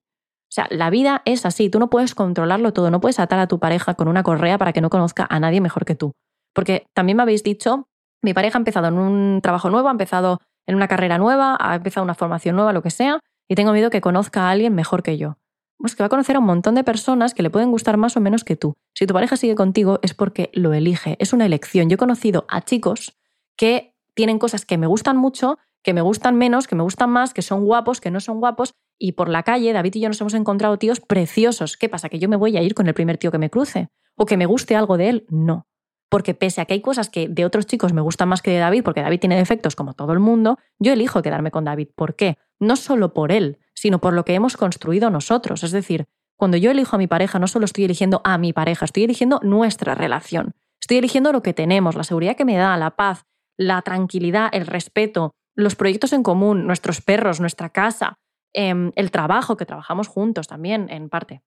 [0.54, 3.48] O sea, la vida es así, tú no puedes controlarlo todo, no puedes atar a
[3.48, 6.12] tu pareja con una correa para que no conozca a nadie mejor que tú.
[6.54, 7.88] Porque también me habéis dicho,
[8.22, 11.74] mi pareja ha empezado en un trabajo nuevo, ha empezado en una carrera nueva, ha
[11.74, 15.02] empezado una formación nueva, lo que sea, y tengo miedo que conozca a alguien mejor
[15.02, 15.40] que yo.
[15.80, 18.16] Pues que va a conocer a un montón de personas que le pueden gustar más
[18.16, 18.76] o menos que tú.
[18.94, 21.90] Si tu pareja sigue contigo es porque lo elige, es una elección.
[21.90, 23.18] Yo he conocido a chicos
[23.58, 27.34] que tienen cosas que me gustan mucho, que me gustan menos, que me gustan más,
[27.34, 30.22] que son guapos, que no son guapos, y por la calle David y yo nos
[30.22, 31.76] hemos encontrado tíos preciosos.
[31.76, 32.08] ¿Qué pasa?
[32.08, 33.90] ¿Que yo me voy a ir con el primer tío que me cruce?
[34.16, 35.26] ¿O que me guste algo de él?
[35.28, 35.68] No.
[36.10, 38.60] Porque pese a que hay cosas que de otros chicos me gustan más que de
[38.60, 41.90] David, porque David tiene defectos como todo el mundo, yo elijo quedarme con David.
[41.98, 42.38] ¿Por qué?
[42.62, 45.66] No solo por él, sino por lo que hemos construido nosotros.
[45.66, 46.06] Es decir,
[46.38, 49.42] cuando yo elijo a mi pareja, no solo estoy eligiendo a mi pareja, estoy eligiendo
[49.44, 50.54] nuestra relación.
[50.80, 53.26] Estoy eligiendo lo que tenemos, la seguridad que me da, la paz,
[53.58, 58.18] la tranquilidad, el respeto, los proyectos en común, nuestros perros, nuestra casa,
[58.54, 61.42] em, el trabajo, que trabajamos juntos también, en parte.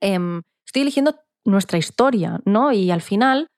[0.00, 2.72] Em, estoy eligiendo nuestra historia, ¿no?
[2.72, 3.48] Y al final,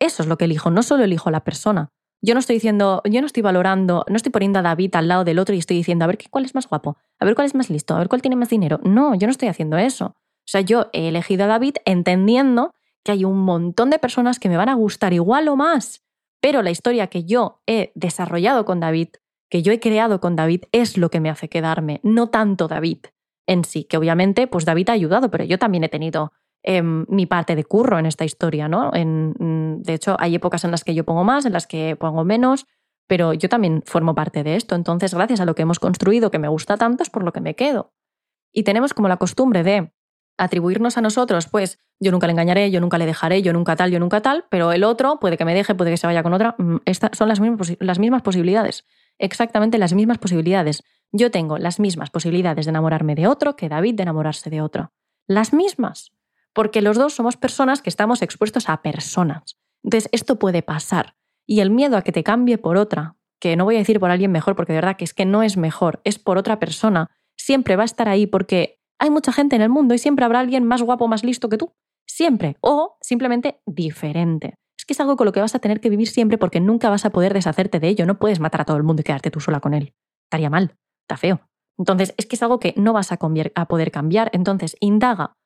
[0.00, 1.88] eso es lo que elijo, no solo elijo a la persona.
[2.22, 5.24] Yo no estoy diciendo, yo no estoy valorando, no estoy poniendo a David al lado
[5.24, 7.54] del otro y estoy diciendo, a ver cuál es más guapo, a ver cuál es
[7.54, 8.78] más listo, a ver cuál tiene más dinero.
[8.84, 10.06] No, yo no estoy haciendo eso.
[10.06, 14.50] O sea, yo he elegido a David entendiendo que hay un montón de personas que
[14.50, 16.02] me van a gustar igual o más,
[16.40, 19.08] pero la historia que yo he desarrollado con David
[19.50, 22.98] que yo he creado con David es lo que me hace quedarme, no tanto David
[23.46, 26.32] en sí, que obviamente pues David ha ayudado, pero yo también he tenido
[26.62, 28.94] em, mi parte de curro en esta historia, ¿no?
[28.94, 31.96] En, mm, de hecho, hay épocas en las que yo pongo más, en las que
[31.96, 32.66] pongo menos,
[33.08, 34.76] pero yo también formo parte de esto.
[34.76, 37.40] Entonces, gracias a lo que hemos construido, que me gusta tanto, es por lo que
[37.40, 37.92] me quedo.
[38.52, 39.90] Y tenemos como la costumbre de
[40.38, 43.90] atribuirnos a nosotros, pues yo nunca le engañaré, yo nunca le dejaré, yo nunca tal,
[43.90, 46.32] yo nunca tal, pero el otro puede que me deje, puede que se vaya con
[46.34, 46.54] otra.
[46.58, 48.84] Mm, estas son las mismas, las mismas posibilidades
[49.20, 50.82] exactamente las mismas posibilidades.
[51.12, 54.92] Yo tengo las mismas posibilidades de enamorarme de otro que David de enamorarse de otro.
[55.26, 56.12] Las mismas.
[56.52, 59.56] Porque los dos somos personas que estamos expuestos a personas.
[59.84, 61.14] Entonces, esto puede pasar.
[61.46, 64.10] Y el miedo a que te cambie por otra, que no voy a decir por
[64.10, 67.10] alguien mejor, porque de verdad que es que no es mejor, es por otra persona,
[67.36, 70.40] siempre va a estar ahí porque hay mucha gente en el mundo y siempre habrá
[70.40, 71.72] alguien más guapo, más listo que tú.
[72.06, 72.56] Siempre.
[72.60, 76.08] O simplemente diferente es que es algo con lo que vas a tener que vivir
[76.08, 78.06] siempre porque nunca vas a poder deshacerte de ello.
[78.06, 79.92] No puedes matar a todo el mundo y quedarte tú sola con él.
[80.24, 81.42] Estaría mal, está feo.
[81.76, 83.18] Entonces, es que es algo que no vas a,
[83.56, 84.30] a poder cambiar.
[84.32, 85.36] Entonces, indaga,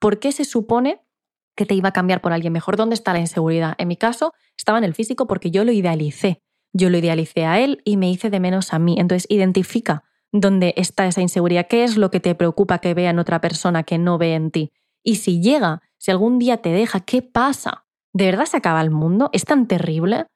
[0.00, 1.06] ¿por qué se supone
[1.54, 2.76] que te iba a cambiar por alguien mejor?
[2.76, 3.76] ¿Dónde está la inseguridad?
[3.78, 6.42] En mi caso, estaba en el físico porque yo lo idealicé.
[6.72, 8.96] Yo lo idealicé a él y me hice de menos a mí.
[8.98, 13.20] Entonces, identifica dónde está esa inseguridad, qué es lo que te preocupa que vea en
[13.20, 14.72] otra persona que no ve en ti.
[15.04, 17.86] Y si llega, si algún día te deja, ¿qué pasa?
[18.12, 19.30] ¿De verdad se acaba el mundo?
[19.32, 20.26] ¿Es tan terrible?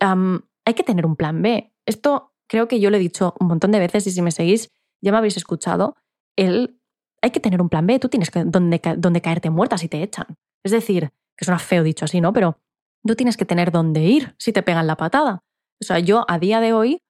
[0.00, 1.72] hay que tener un plan B.
[1.86, 4.70] Esto creo que yo lo he dicho un montón de veces y si me seguís
[5.04, 5.96] ya me habéis escuchado.
[6.36, 6.80] El,
[7.22, 7.98] hay que tener un plan B.
[7.98, 10.26] Tú tienes que, donde, caerte muerta si te echan.
[10.64, 12.32] Es decir, que suena feo dicho así, ¿no?
[12.32, 12.58] Pero
[13.04, 15.42] tú tienes que tener dónde ir si te pegan la patada.
[15.80, 17.02] O sea, yo a día de hoy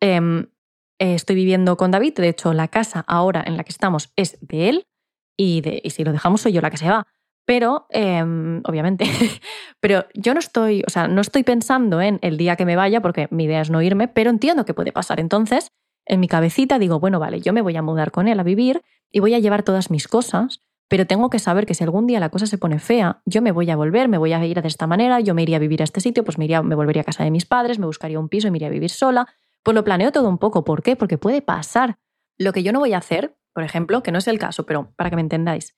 [0.00, 0.50] em,
[0.98, 2.14] estoy viviendo con David.
[2.14, 4.86] De hecho, la casa ahora en la que estamos es de él
[5.38, 7.06] y, y si lo dejamos soy yo la que se va.
[7.50, 9.06] Pero, em, obviamente,
[9.80, 13.02] pero yo no estoy, o sea, no estoy pensando en el día que me vaya,
[13.02, 15.18] porque mi idea es no irme, pero entiendo que puede pasar.
[15.18, 15.72] Entonces,
[16.06, 18.82] en mi cabecita digo, bueno, vale, yo me voy a mudar con él a vivir
[19.10, 22.20] y voy a llevar todas mis cosas, pero tengo que saber que si algún día
[22.20, 24.68] la cosa se pone fea, yo me voy a volver, me voy a ir de
[24.68, 27.02] esta manera, yo me iría a vivir a este sitio, pues me, iría, me volvería
[27.02, 29.26] a casa de mis padres, me buscaría un piso y me iría a vivir sola.
[29.64, 30.62] Pues lo planeo todo un poco.
[30.62, 30.94] ¿Por qué?
[30.94, 31.98] Porque puede pasar.
[32.38, 34.92] Lo que yo no voy a hacer, por ejemplo, que no es el caso, pero
[34.94, 35.76] para que me entendáis,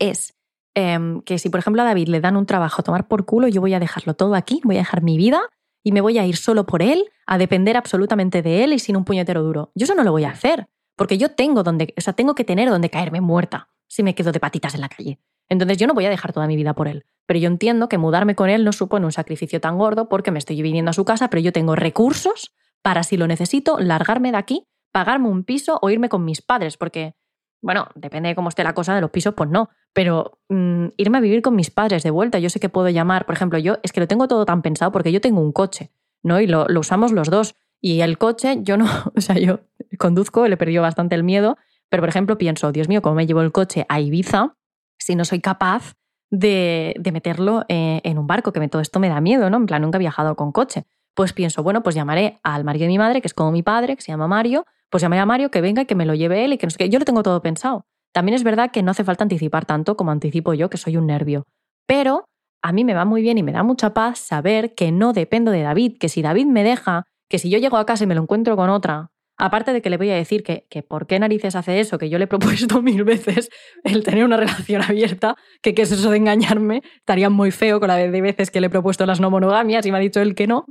[0.00, 0.35] es
[0.76, 3.48] em, que si, por ejemplo, a David le dan un trabajo a tomar por culo,
[3.48, 5.40] yo voy a dejarlo todo aquí, voy a dejar mi vida
[5.82, 8.96] y me voy a ir solo por él, a depender absolutamente de él y sin
[8.96, 9.72] un puñetero duro.
[9.74, 12.44] Yo eso no lo voy a hacer, porque yo tengo donde, o sea, tengo que
[12.44, 15.18] tener donde caerme muerta si me quedo de patitas en la calle.
[15.48, 17.06] Entonces yo no voy a dejar toda mi vida por él.
[17.26, 20.38] Pero yo entiendo que mudarme con él no supone un sacrificio tan gordo porque me
[20.38, 24.38] estoy viniendo a su casa, pero yo tengo recursos para, si lo necesito, largarme de
[24.38, 27.14] aquí, pagarme un piso o irme con mis padres, porque,
[27.62, 31.18] bueno, depende de cómo esté la cosa de los pisos, pues no, pero mm, irme
[31.18, 33.78] a vivir con mis padres de vuelta, yo sé que puedo llamar, por ejemplo, yo
[33.82, 35.90] es que lo tengo todo tan pensado porque yo tengo un coche,
[36.22, 36.40] ¿no?
[36.40, 37.54] Y lo, usamos los dos.
[37.80, 39.60] Y el coche, yo no, o sea, yo
[39.98, 41.56] conduzco, le he perdido bastante el miedo
[41.88, 44.56] pero, por ejemplo, pienso, Dios mío, ¿cómo me llevo el coche a Ibiza
[44.98, 45.94] si no soy capaz
[46.30, 48.52] de, meterlo eh, en un barco?
[48.52, 49.56] Que todo esto me da miedo, ¿no?
[49.56, 50.86] En plan, nunca he viajado con coche.
[51.14, 53.96] Pues pienso, bueno, pues llamaré al marido de mi madre, que es como mi padre,
[53.96, 56.44] que se llama Mario, pues llamaré a Mario que venga y que me lo lleve
[56.44, 56.88] él y que no sé qué.
[56.88, 57.84] Yo lo tengo todo pensado.
[58.12, 61.06] También es verdad que no hace falta anticipar tanto como anticipo yo, que soy un
[61.06, 61.44] nervio.
[61.86, 62.24] Pero
[62.62, 65.50] a mí me va muy bien y me da mucha paz saber que no dependo
[65.50, 68.14] de David, que si David me deja, que si yo llego a casa y me
[68.14, 71.18] lo encuentro con otra, Aparte de que le voy a decir que, que, por qué
[71.18, 73.50] narices hace eso, que yo le he propuesto mil veces
[73.84, 77.96] el tener una relación abierta, que es eso de engañarme, estaría muy feo con la
[77.96, 80.46] de veces que le he propuesto las no monogamias y me ha dicho él que
[80.46, 80.64] no,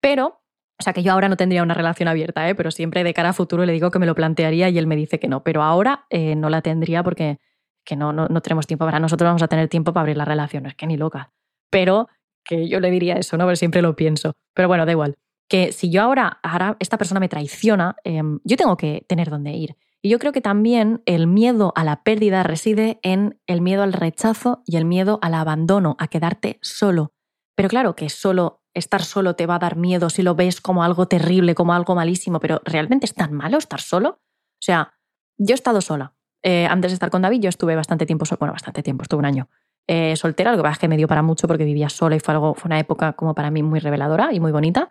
[0.00, 0.37] pero,
[0.78, 2.54] o sea que yo ahora no tendría una relación abierta, ¿eh?
[2.54, 4.96] pero siempre de cara a futuro le digo que me lo plantearía y él me
[4.96, 7.38] dice que no, pero ahora eh, no la tendría porque
[7.84, 10.26] que no, no, no tenemos tiempo para nosotros, vamos a tener tiempo para abrir la
[10.26, 11.32] relación, es que ni loca,
[11.70, 12.08] pero
[12.44, 13.44] que yo le diría eso, ¿no?
[13.44, 15.16] Pero siempre lo pienso, pero bueno, da igual
[15.48, 19.52] que si yo ahora, ahora esta persona me traiciona, em, yo tengo que tener dónde
[19.52, 19.76] ir.
[20.00, 23.92] Y yo creo que también el miedo a la pérdida reside en el miedo al
[23.92, 27.12] rechazo y el miedo al abandono, a quedarte solo.
[27.58, 30.84] Pero claro que solo estar solo te va a dar miedo si lo ves como
[30.84, 34.10] algo terrible, como algo malísimo, pero ¿realmente es tan malo estar solo?
[34.10, 34.94] O sea,
[35.38, 36.14] yo he estado sola.
[36.44, 39.24] Eh, antes de estar con David, yo estuve bastante tiempo, bueno, bastante tiempo, estuve un
[39.24, 39.48] año
[39.88, 42.20] eh, soltera, lo que pasa es que me dio para mucho porque vivía sola y
[42.20, 44.90] fue algo, fue una época como para mí muy reveladora y muy bonita.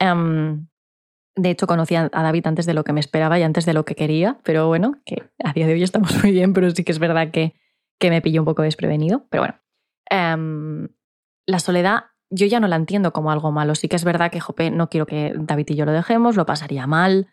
[0.00, 0.66] Em,
[1.36, 3.84] de hecho, conocí a David antes de lo que me esperaba y antes de lo
[3.84, 6.90] que quería, pero bueno, que a día de hoy estamos muy bien, pero sí que
[6.90, 7.54] es verdad que,
[8.00, 9.24] que me pilló un poco desprevenido.
[9.30, 9.54] Pero bueno,
[10.10, 10.88] em,
[11.48, 13.74] la soledad yo ya no la entiendo como algo malo.
[13.74, 16.44] Sí que es verdad que, jope, no quiero que David y yo lo dejemos, lo
[16.44, 17.28] pasaría mal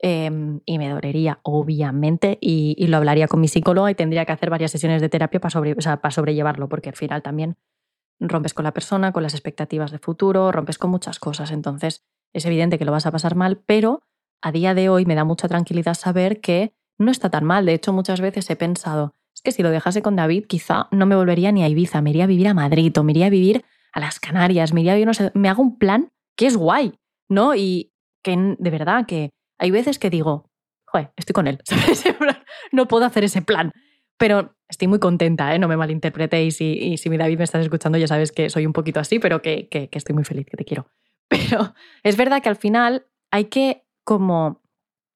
[0.00, 4.50] em, y me dolería, obviamente, y, lo hablaría con mi psicóloga y tendría que hacer
[4.50, 7.56] varias sesiones de terapia para, para sobrellevarlo, porque al final también
[8.18, 11.52] rompes con la persona, con las expectativas de futuro, rompes con muchas cosas.
[11.52, 12.04] Entonces,
[12.34, 14.02] es evidente que lo vas a pasar mal, pero
[14.42, 17.66] a día de hoy me da mucha tranquilidad saber que no está tan mal.
[17.66, 21.06] De hecho, muchas veces he pensado, es que si lo dejase con David, quizá no
[21.06, 23.30] me volvería ni a Ibiza, me iría a vivir a Madrid o me iría a
[23.30, 26.44] vivir a las Canarias, me iría a vivir, no sé, me hago un plan que
[26.44, 26.92] es guay,
[27.26, 27.54] ¿no?
[27.54, 30.50] Y que de verdad que hay veces que digo,
[30.84, 31.58] joder, estoy con él,
[32.72, 33.72] no puedo hacer ese plan.
[34.18, 35.58] Pero estoy muy contenta, ¿eh?
[35.58, 38.74] no me malinterpretéis y, si mi David me estás escuchando ya sabes que soy un
[38.74, 40.90] poquito así, pero que, que, estoy muy feliz, que te quiero.
[41.30, 44.60] Pero es verdad que al final hay que como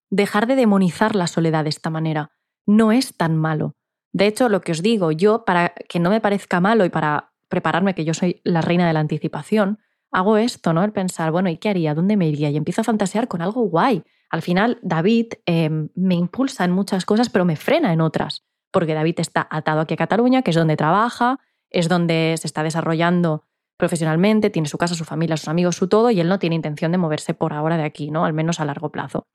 [0.09, 2.31] dejar de demonizar la soledad de esta manera.
[2.65, 3.75] No es tan malo.
[4.15, 7.33] De hecho, lo que os digo, yo para que no me parezca malo y para
[7.49, 10.83] prepararme que yo soy la reina de la anticipación, hago esto, ¿no?
[10.83, 11.95] El pensar, bueno, ¿y qué haría?
[11.95, 12.49] ¿Dónde me iría?
[12.49, 14.05] Y empiezo a fantasear con algo guay.
[14.31, 18.93] Al final, David eh, me impulsa en muchas cosas, pero me frena en otras porque
[18.93, 21.39] David está atado aquí a Cataluña, que es donde trabaja,
[21.71, 23.45] es donde se está desarrollando
[23.77, 26.91] profesionalmente, tiene su casa, su familia, sus amigos, su todo, y él no tiene intención
[26.91, 28.25] de moverse por ahora de aquí, ¿no?
[28.25, 29.27] Al menos a largo plazo.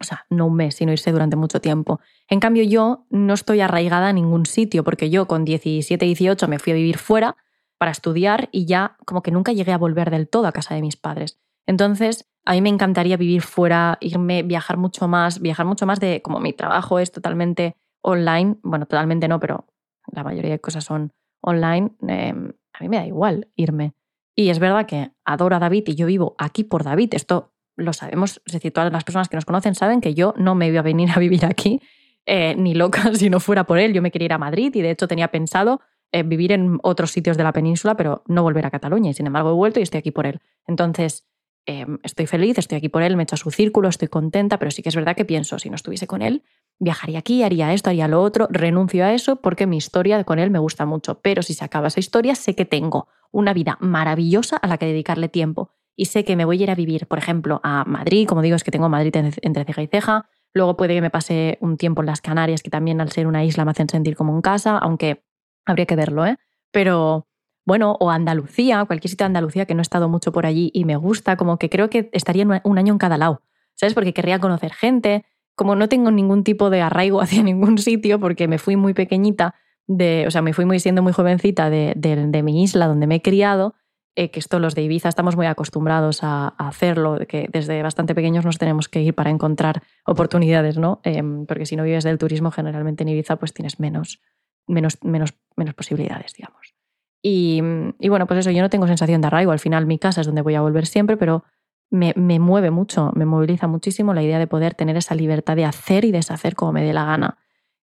[0.00, 2.00] O sea, no un mes, sino irse durante mucho tiempo.
[2.28, 6.58] En cambio, yo no estoy arraigada a ningún sitio, porque yo con 17, 18 me
[6.58, 7.36] fui a vivir fuera
[7.78, 10.82] para estudiar y ya como que nunca llegué a volver del todo a casa de
[10.82, 11.38] mis padres.
[11.66, 16.22] Entonces, a mí me encantaría vivir fuera, irme, viajar mucho más, viajar mucho más de
[16.22, 19.66] como mi trabajo es totalmente online, bueno, totalmente no, pero
[20.12, 23.94] la mayoría de cosas son online, em, a mí me da igual irme.
[24.34, 27.14] Y es verdad que adoro a David y yo vivo aquí por David.
[27.14, 30.54] Esto lo sabemos, es decir, todas las personas que nos conocen saben que yo no
[30.54, 31.80] me iba a venir a vivir aquí
[32.24, 33.92] eh, ni loca si no fuera por él.
[33.92, 35.80] Yo me quería ir a Madrid y de hecho tenía pensado
[36.12, 39.10] eh, vivir en otros sitios de la península, pero no volver a Cataluña.
[39.10, 40.40] Y sin embargo he vuelto y estoy aquí por él.
[40.66, 41.26] Entonces,
[41.66, 44.58] em, estoy feliz, estoy aquí por él, me he hecho a su círculo, estoy contenta,
[44.58, 46.42] pero sí que es verdad que pienso, si no estuviese con él,
[46.78, 50.50] viajaría aquí, haría esto, haría lo otro, renuncio a eso porque mi historia con él
[50.50, 54.56] me gusta mucho, pero si se acaba esa historia sé que tengo una vida maravillosa
[54.56, 57.18] a la que dedicarle tiempo y sé que me voy a ir a vivir, por
[57.18, 60.94] ejemplo, a Madrid, como digo, es que tengo Madrid entre ceja y ceja, Luego puede
[60.94, 63.72] que me pase un tiempo en las Canarias, que también al ser una isla me
[63.72, 65.22] hacen sentir como en casa, aunque
[65.66, 66.38] habría que verlo, ¿eh?
[66.70, 67.26] Pero
[67.66, 70.86] bueno, o Andalucía, cualquier sitio de Andalucía que no he estado mucho por allí y
[70.86, 73.42] me gusta, como que creo que estaría un año en cada lado,
[73.74, 73.92] ¿sabes?
[73.92, 78.48] Porque querría conocer gente, como no tengo ningún tipo de arraigo hacia ningún sitio, porque
[78.48, 79.56] me fui muy pequeñita,
[79.86, 83.16] de, o sea, me fui muy siendo muy jovencita de, de, mi isla donde me
[83.16, 83.74] he criado,
[84.16, 88.44] eh, que esto los de Ibiza estamos muy acostumbrados a, hacerlo, que desde bastante pequeños
[88.44, 91.00] nos tenemos que ir para encontrar oportunidades, ¿no?
[91.04, 94.20] Em, porque si no vives del turismo, generalmente en Ibiza pues tienes menos,
[94.66, 96.74] menos, menos, menos posibilidades, digamos.
[97.22, 97.62] Y,
[97.98, 100.26] y, bueno, pues eso, yo no tengo sensación de arraigo, al final mi casa es
[100.26, 101.44] donde voy a volver siempre, pero
[101.90, 105.64] me, me, mueve mucho, me moviliza muchísimo la idea de poder tener esa libertad de
[105.64, 107.38] hacer y deshacer como me dé la gana.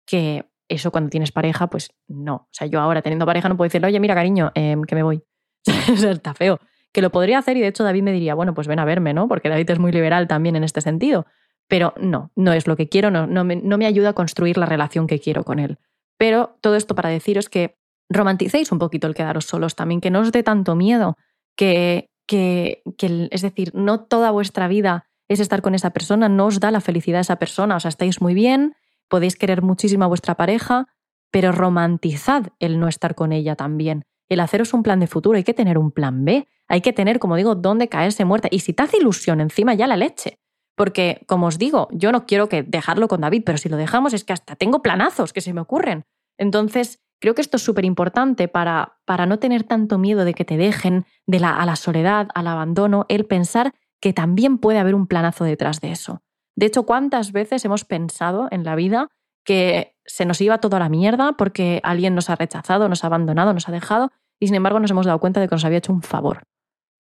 [0.06, 2.36] Que eso cuando tienes pareja, pues no.
[2.36, 5.04] O sea, yo ahora teniendo pareja no puedo decirle, oye, mira, cariño, em, que me
[5.04, 5.24] voy.
[5.65, 6.60] está feo.
[6.93, 9.13] Que lo podría hacer y de hecho David me diría, bueno, pues ven a verme,
[9.13, 9.28] ¿no?
[9.28, 11.26] Porque David es muy liberal también en este sentido.
[11.67, 14.58] Pero no, no es lo que quiero, no, no, me, no me ayuda a construir
[14.58, 15.78] la relación que quiero con él.
[16.17, 17.78] Pero todo esto para deciros que
[18.10, 21.17] romanticéis un poquito el quedaros solos también, que no os dé tanto miedo,
[21.56, 26.46] que, que, que, es decir, no toda vuestra vida es estar con esa persona, no
[26.46, 28.76] os da la felicidad esa persona, o sea, estáis muy bien,
[29.10, 30.88] podéis querer muchísimo a vuestra pareja,
[31.32, 34.06] pero romantizad el no estar con ella también.
[34.30, 37.20] El haceros un plan de futuro, hay que tener un plan B, hay que tener,
[37.20, 38.48] como digo, dónde caerse muerta.
[38.52, 40.40] Y si te hace ilusión encima, ya la leche.
[40.76, 44.13] Porque, como os digo, yo no quiero que dejarlo con David, pero si lo dejamos
[44.13, 46.06] es que hasta tengo planazos que se me ocurren.
[46.38, 50.46] Entonces, creo que esto es súper importante para, para no tener tanto miedo de que
[50.46, 54.94] te dejen, de la, a la soledad, al abandono, el pensar que también puede haber
[54.94, 56.22] un planazo detrás de eso.
[56.56, 59.10] De hecho, ¿cuántas veces hemos pensado en la vida
[59.47, 63.07] que se nos iba todo a la mierda porque alguien nos ha rechazado, nos ha
[63.07, 65.77] abandonado, nos ha dejado y sin embargo nos hemos dado cuenta de que nos había
[65.77, 66.43] hecho un favor?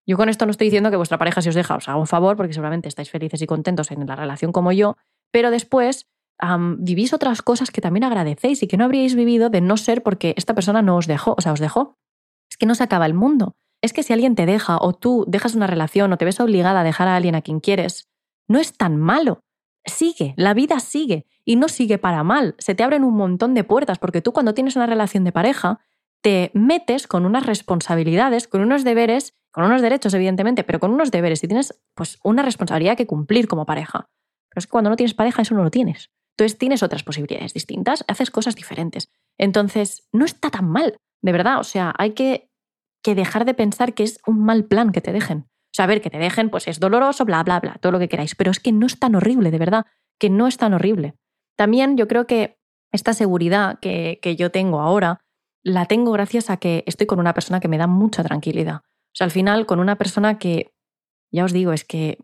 [0.08, 2.06] Yo con esto no estoy diciendo que vuestra pareja si os deja os haga un
[2.06, 4.96] favor porque seguramente estáis felices y contentos en la relación como yo,
[5.32, 6.08] pero después
[6.78, 10.36] vivís otras cosas que también agradecéis y que no habríais vivido de no ser porque
[10.38, 11.98] esta persona no os dejó, o sea, os dejó.
[12.50, 13.56] Es que no se acaba el mundo.
[13.82, 16.82] Es que si alguien te deja o tú dejas una relación o te ves obligada
[16.82, 18.08] a dejar a alguien a quien quieres,
[18.48, 19.45] no es tan malo
[19.86, 22.56] sigue, la vida sigue y no sigue para mal.
[22.58, 25.80] Se te abren un montón de puertas porque tú cuando tienes una relación de pareja
[26.22, 31.12] te metes con unas responsabilidades, con unos deberes, con unos derechos evidentemente, pero con unos
[31.12, 34.10] deberes y tienes pues una responsabilidad que cumplir como pareja.
[34.50, 36.12] Pero es que cuando no tienes pareja eso no lo tienes.
[36.32, 39.10] Entonces tienes otras posibilidades distintas, haces cosas diferentes.
[39.38, 41.60] Entonces no está tan mal, de verdad.
[41.60, 42.50] O sea, hay que,
[43.02, 46.18] que dejar de pensar que es un mal plan que te dejen saber que te
[46.18, 48.34] dejen, pues es doloroso, bla, bla, bla, todo lo que queráis.
[48.34, 49.86] Pero es que no es tan horrible, de verdad,
[50.18, 51.16] que no es tan horrible.
[51.58, 52.58] También yo creo que
[52.94, 55.20] esta seguridad que, que yo tengo ahora,
[55.64, 58.84] la tengo gracias a que estoy con una persona que me da mucha tranquilidad.
[58.86, 60.74] O sea, al final, con una persona que,
[61.30, 62.20] ya os digo, es que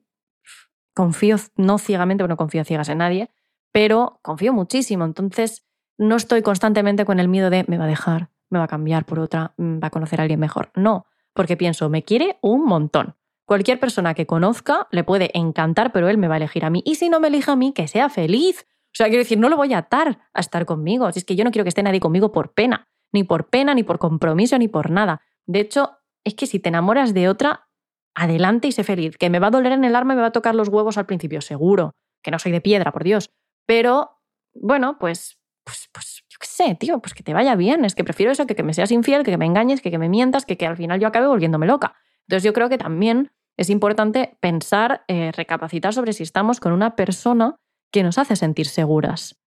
[0.93, 3.29] confío, no ciegamente, bueno, confío ciegas en nadie,
[3.73, 5.03] pero confío muchísimo.
[5.03, 5.65] Entonces,
[5.97, 9.05] no estoy constantemente con el miedo de me va a dejar, me va a cambiar
[9.05, 10.71] por otra, mm, va a conocer a alguien mejor.
[10.73, 13.15] No, porque pienso, me quiere un montón.
[13.51, 16.81] Cualquier persona que conozca le puede encantar, pero él me va a elegir a mí.
[16.85, 18.65] Y si no me elige a mí, que sea feliz.
[18.85, 21.11] O sea, quiero decir, no lo voy a atar a estar conmigo.
[21.11, 22.87] Si es que yo no quiero que esté nadie conmigo por pena.
[23.11, 25.19] Ni por pena, ni por compromiso, ni por nada.
[25.47, 27.67] De hecho, es que si te enamoras de otra,
[28.15, 29.17] adelante y sé feliz.
[29.17, 30.97] Que me va a doler en el arma y me va a tocar los huevos
[30.97, 31.91] al principio, seguro.
[32.23, 33.31] Que no soy de piedra, por Dios.
[33.65, 34.21] Pero,
[34.53, 37.83] bueno, pues, pues, pues yo qué sé, tío, pues que te vaya bien.
[37.83, 39.97] Es que prefiero eso que que me seas infiel, que, que me engañes, que que
[39.97, 41.95] me mientas, que que al final yo acabe volviéndome loca.
[42.29, 46.95] Entonces yo creo que también es importante pensar, eh, recapacitar sobre si estamos con una
[46.95, 47.55] persona
[47.91, 49.39] que nos hace sentir seguras,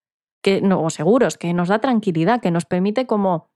[0.43, 3.49] que, no, o seguros, que nos da tranquilidad, que nos permite como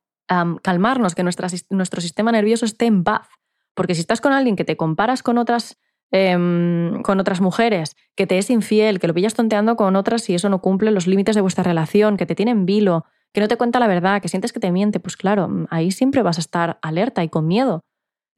[0.62, 3.28] calmarnos, que nuestro sistema nervioso esté en paz.
[3.74, 5.78] Porque si estás con alguien que te comparas con otras,
[6.10, 10.34] em, con otras mujeres, que te es infiel, que lo pillas tonteando con otras y
[10.34, 13.48] eso no cumple los límites de vuestra relación, que te tiene en vilo, que no
[13.48, 16.40] te cuenta la verdad, que sientes que te miente, pues claro, ahí siempre vas a
[16.40, 17.84] estar alerta y con miedo.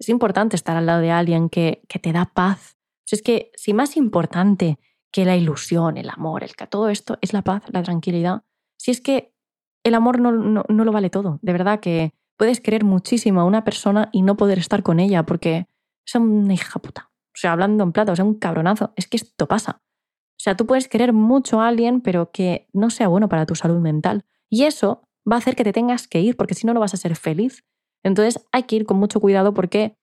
[0.01, 2.77] Es importante estar al lado de alguien que, que te da paz.
[3.11, 4.79] es que si más importante
[5.13, 8.43] que la ilusión, el amor, el todo esto es la paz, la tranquilidad,
[8.79, 9.33] si es que
[9.85, 11.39] el amor no, no, no lo vale todo.
[11.43, 15.25] De verdad que puedes querer muchísimo a una persona y no poder estar con ella
[15.25, 15.67] porque
[16.07, 17.11] es una hija puta.
[17.35, 18.93] O sea, hablando en plata, o sea, un cabronazo.
[18.97, 19.83] Es que esto pasa.
[19.83, 23.55] O sea, tú puedes querer mucho a alguien, pero que no sea bueno para tu
[23.55, 24.25] salud mental.
[24.49, 26.95] Y eso va a hacer que te tengas que ir, porque si no, no vas
[26.95, 27.65] a ser feliz.
[28.03, 29.97] Entonces hay que ir con mucho cuidado porque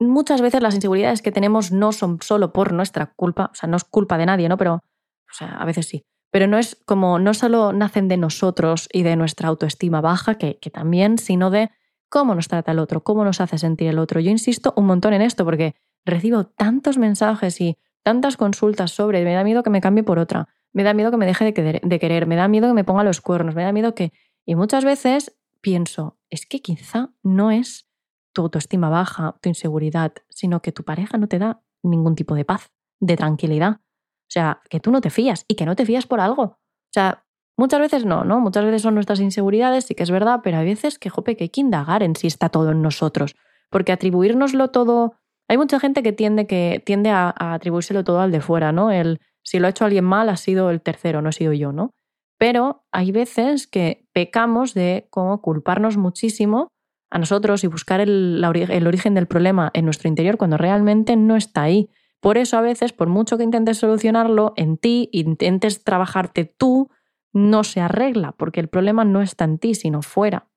[0.00, 3.76] muchas veces las inseguridades que tenemos no son solo por nuestra culpa, o sea, no
[3.76, 4.56] es culpa de nadie, ¿no?
[4.56, 6.04] Pero, o sea, a veces sí.
[6.32, 10.58] Pero no es como, no solo nacen de nosotros y de nuestra autoestima baja, que,
[10.58, 11.70] que también, sino de
[12.08, 14.20] cómo nos trata el otro, cómo nos hace sentir el otro.
[14.20, 15.74] Yo insisto un montón en esto porque
[16.04, 20.48] recibo tantos mensajes y tantas consultas sobre, me da miedo que me cambie por otra,
[20.72, 23.20] me da miedo que me deje de querer, me da miedo que me ponga los
[23.20, 24.12] cuernos, me da miedo que...
[24.46, 27.88] Y muchas veces pienso, es que quizá no es
[28.32, 32.44] tu autoestima baja, tu inseguridad, sino que tu pareja no te da ningún tipo de
[32.44, 33.80] paz, de tranquilidad.
[33.80, 36.42] O sea, que tú no te fías y que no te fías por algo.
[36.42, 37.24] O sea,
[37.56, 38.40] muchas veces no, ¿no?
[38.40, 41.44] Muchas veces son nuestras inseguridades, sí que es verdad, pero hay veces que, jope, que
[41.44, 43.34] hay que indagar en si está todo en nosotros.
[43.70, 45.14] Porque atribuírnoslo todo.
[45.48, 48.90] Hay mucha gente que tiende, que tiende a, atribuírselo todo al de fuera, ¿no?
[48.90, 51.72] El si lo ha hecho alguien mal, ha sido el tercero, no he sido yo,
[51.72, 51.94] ¿no?
[52.38, 56.68] Pero hay veces que pecamos de como culparnos muchísimo
[57.10, 61.62] a nosotros y buscar el, origen del problema en nuestro interior cuando realmente no está
[61.62, 61.88] ahí.
[62.20, 66.90] Por eso a veces, por mucho que intentes solucionarlo en ti, intentes trabajarte tú,
[67.32, 70.50] no se arregla, porque el problema no está en ti, sino fuera.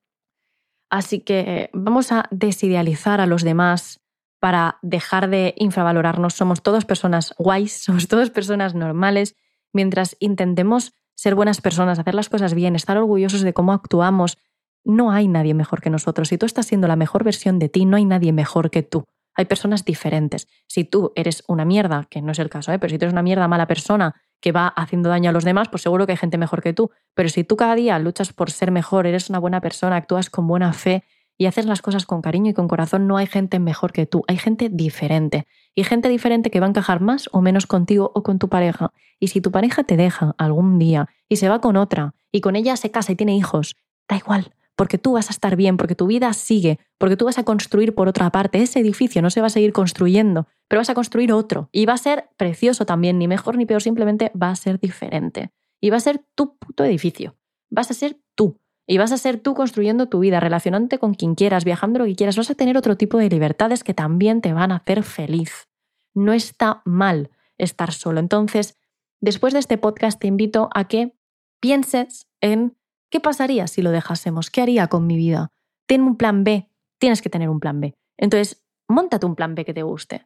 [0.90, 4.02] Así que vamos a desidealizar a los demás
[4.42, 6.34] para dejar de infravalorarnos.
[6.34, 9.38] Somos todas personas guays, somos todas personas normales,
[9.72, 14.38] mientras intentemos ser buenas personas, hacer las cosas bien, estar orgullosos de cómo actuamos.
[14.84, 16.30] No hay nadie mejor que nosotros.
[16.30, 19.06] Si tú estás siendo la mejor versión de ti, no hay nadie mejor que tú.
[19.36, 20.48] Hay personas diferentes.
[20.68, 22.80] Si tú eres una mierda, que no es el caso, ¿eh?
[22.80, 25.70] pero si tú eres una mierda mala persona que va haciendo daño a los demás,
[25.70, 26.92] pues seguro que hay gente mejor que tú.
[27.16, 30.48] Pero si tú cada día luchas por ser mejor, eres una buena persona, actúas con
[30.48, 31.04] buena fe
[31.44, 34.24] y haces las cosas con cariño y con corazón, no hay gente mejor que tú,
[34.30, 35.46] hay gente diferente.
[35.76, 38.94] Y gente diferente que va a encajar más o menos contigo o con tu pareja.
[39.20, 42.56] Y si tu pareja te deja algún día y se va con otra y con
[42.56, 43.76] ella se casa y tiene hijos,
[44.08, 47.38] da igual, porque tú vas a estar bien, porque tu vida sigue, porque tú vas
[47.38, 48.62] a construir por otra parte.
[48.62, 51.68] Ese edificio no se va a seguir construyendo, pero vas a construir otro.
[51.74, 55.52] Y va a ser precioso también, ni mejor ni peor, simplemente va a ser diferente.
[55.82, 57.36] Y va a ser tu puto edificio.
[57.70, 58.62] Vas a ser tú.
[58.88, 62.16] Y vas a ser tú construyendo tu vida, relacionándote con quien quieras, viajando lo que
[62.16, 62.38] quieras.
[62.38, 65.70] Vas a tener otro tipo de libertades que también te van a hacer feliz.
[66.14, 68.20] No está mal estar solo.
[68.20, 68.78] Entonces,
[69.22, 71.16] después de este podcast te invito a que
[71.62, 72.76] pienses en
[73.14, 74.50] ¿Qué pasaría si lo dejásemos?
[74.50, 75.52] ¿Qué haría con mi vida?
[75.86, 76.68] Ten un plan B.
[76.98, 77.94] Tienes que tener un plan B.
[78.18, 80.26] Entonces, montate un plan B que te guste.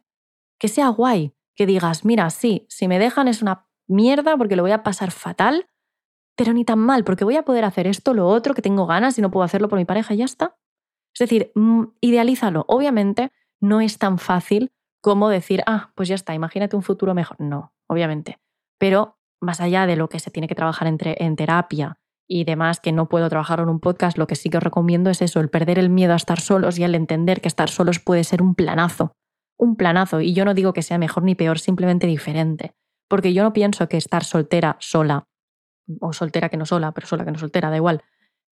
[0.58, 1.34] Que sea guay.
[1.54, 5.10] Que digas, mira, sí, si me dejan es una mierda porque lo voy a pasar
[5.10, 5.68] fatal,
[6.38, 9.18] pero ni tan mal porque voy a poder hacer esto, lo otro, que tengo ganas
[9.18, 10.56] y no puedo hacerlo por mi pareja y ya está.
[11.12, 12.64] Es decir, mm, idealízalo.
[12.68, 14.70] Obviamente, no es tan fácil
[15.02, 17.40] como decir, ah, pues ya está, imagínate un futuro mejor.
[17.40, 18.38] No, obviamente.
[18.78, 22.78] Pero más allá de lo que se tiene que trabajar entre, en terapia y demás
[22.78, 25.40] que no puedo trabajar en un podcast, lo que sí que os recomiendo es eso,
[25.40, 28.42] el perder el miedo a estar solos y el entender que estar solos puede ser
[28.42, 29.10] un planazo.
[29.58, 30.20] Un planazo.
[30.20, 32.76] Y yo no digo que sea mejor ni peor, simplemente diferente.
[33.08, 35.27] Porque yo no pienso que estar soltera sola,
[36.00, 38.02] o soltera que no sola, pero sola que no soltera, da igual,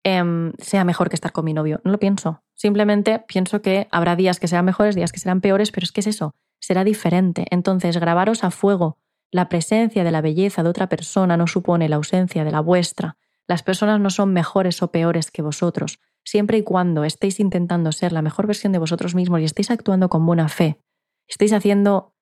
[0.04, 1.82] em, sea mejor que estar con mi novio.
[1.84, 2.44] No lo pienso.
[2.54, 6.02] Simplemente pienso que habrá días que serán mejores, días que serán peores, pero es que
[6.02, 7.46] es eso, será diferente.
[7.52, 8.98] Entonces, grabaros a fuego.
[9.32, 13.18] La presencia de la belleza de otra persona no supone la ausencia de la vuestra.
[13.48, 18.14] Las personas no son mejores o peores que vosotros, siempre y cuando estéis intentando ser
[18.14, 20.80] la mejor versión de vosotros mismos y estéis actuando con buena fe.
[21.28, 22.16] Estáis haciendo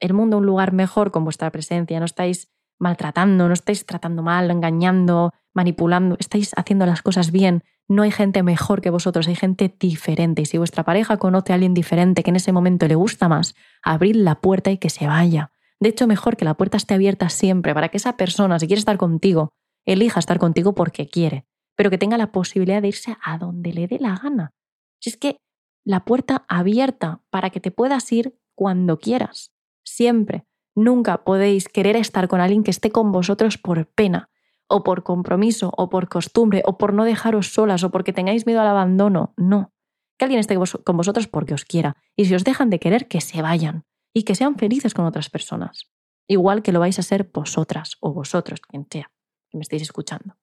[0.00, 2.48] el mundo un lugar mejor con vuestra presencia, no estáis
[2.78, 7.62] maltratando, no estáis tratando mal, engañando, manipulando, estáis haciendo las cosas bien.
[7.88, 10.42] No hay gente mejor que vosotros, hay gente diferente.
[10.42, 13.54] Y si vuestra pareja conoce a alguien diferente que en ese momento le gusta más,
[13.82, 15.52] abrid la puerta y que se vaya.
[15.80, 18.80] De hecho, mejor que la puerta esté abierta siempre para que esa persona, si quiere
[18.80, 19.52] estar contigo,
[19.84, 21.46] elija estar contigo porque quiere,
[21.76, 24.52] pero que tenga la posibilidad de irse a donde le dé la gana.
[25.00, 25.38] Si es que
[25.84, 29.52] la puerta abierta para que te puedas ir cuando quieras,
[29.84, 30.44] siempre.
[30.76, 34.30] Nunca podéis querer estar con alguien que esté con vosotros por pena,
[34.68, 38.60] o por compromiso, o por costumbre, o por no dejaros solas, o porque tengáis miedo
[38.60, 39.34] al abandono.
[39.36, 39.72] No.
[40.18, 41.96] Que alguien esté con vosotros porque os quiera.
[42.14, 43.84] Y si os dejan de querer, que se vayan.
[44.14, 45.90] Y que sean felices con otras personas.
[46.28, 49.10] Igual que lo vais a ser vosotras o vosotros, quien sea
[49.56, 50.36] me estáis escuchando.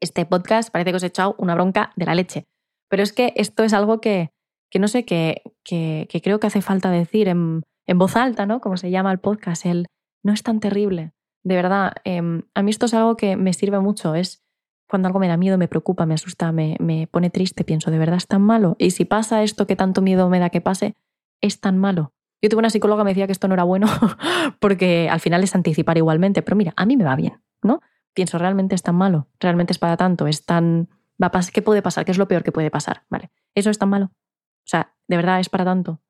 [0.00, 2.46] Este podcast parece que os he echado una bronca de la leche,
[2.88, 4.30] pero es que esto es algo que,
[4.70, 8.60] que no sé, que, que, creo que hace falta decir en, en, voz alta, ¿no?
[8.60, 9.86] Como se llama el podcast, el
[10.22, 11.12] no es tan terrible.
[11.44, 14.44] De verdad, em, a mí esto es algo que me sirve mucho, es
[14.88, 17.98] cuando algo me da miedo, me preocupa, me asusta, me, me pone triste, pienso, ¿de
[17.98, 18.76] verdad es tan malo?
[18.78, 20.94] Y si pasa esto que tanto miedo me da que pase,
[21.40, 22.12] es tan malo.
[22.40, 23.86] Yo tuve una psicóloga que me decía que esto no era bueno
[24.60, 27.80] porque al final es anticipar igualmente, pero mira, a mí me va bien, ¿no?
[28.14, 29.28] pienso, ¿realmente es tan malo?
[29.40, 30.26] ¿Realmente es para tanto?
[30.26, 30.88] ¿Es tan...
[31.22, 32.04] Va a ¿Qué puede pasar?
[32.04, 33.04] ¿Qué es lo peor que puede pasar?
[33.08, 33.30] Vale.
[33.54, 34.06] ¿Eso es tan malo?
[34.06, 36.00] O sea, ¿de verdad es para tanto?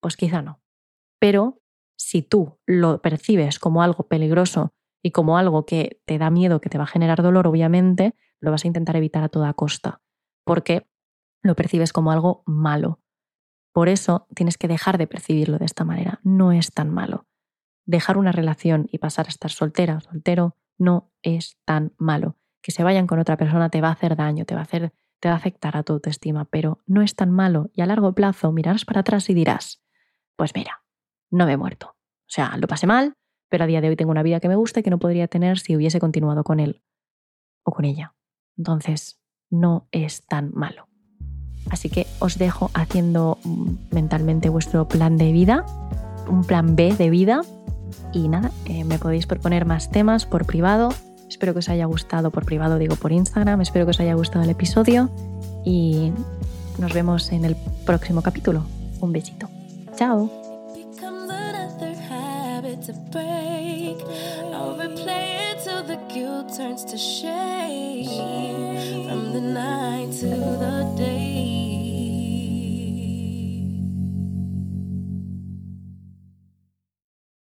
[0.00, 0.60] Pues quizá no.
[1.18, 1.60] Pero
[1.96, 6.68] si tú lo percibes como algo peligroso y como algo que te da miedo, que
[6.68, 10.00] te va a generar dolor, obviamente, lo vas a intentar evitar a toda costa,
[10.44, 10.88] porque
[11.42, 13.00] lo percibes como algo malo.
[13.72, 16.20] Por eso tienes que dejar de percibirlo de esta manera.
[16.22, 17.26] No es tan malo.
[17.84, 22.36] dejar una relación y pasar a estar soltera o soltero no es tan malo.
[22.60, 24.92] Que se vayan con otra persona te va a hacer daño, te va a, hacer,
[25.20, 28.14] te va a afectar a tu autoestima, pero no es tan malo y a largo
[28.14, 29.82] plazo mirarás para atrás y dirás,
[30.36, 30.82] pues mira,
[31.30, 31.88] no me he muerto.
[31.88, 33.14] O sea, lo pasé mal,
[33.48, 35.28] pero a día de hoy tengo una vida que me gusta y que no podría
[35.28, 36.82] tener si hubiese continuado con él
[37.64, 38.14] o con ella.
[38.56, 39.20] Entonces,
[39.50, 40.88] no es tan malo.
[41.70, 45.64] Así que os dejo haciendo mm, mentalmente vuestro plan de vida,
[46.28, 47.42] un plan B de vida.
[48.12, 50.90] Y nada, eh, me podéis proponer más temas por privado.
[51.28, 53.60] Espero que os haya gustado por privado, digo por Instagram.
[53.60, 55.10] Espero que os haya gustado el episodio
[55.64, 56.12] y
[56.78, 58.64] nos vemos en el próximo capítulo.
[59.00, 59.48] Un besito.
[59.96, 60.47] Chao.
[62.88, 64.00] to break.
[64.54, 68.06] I'll replay it till the guilt turns to shame.
[69.06, 70.28] From the night to
[70.64, 70.77] the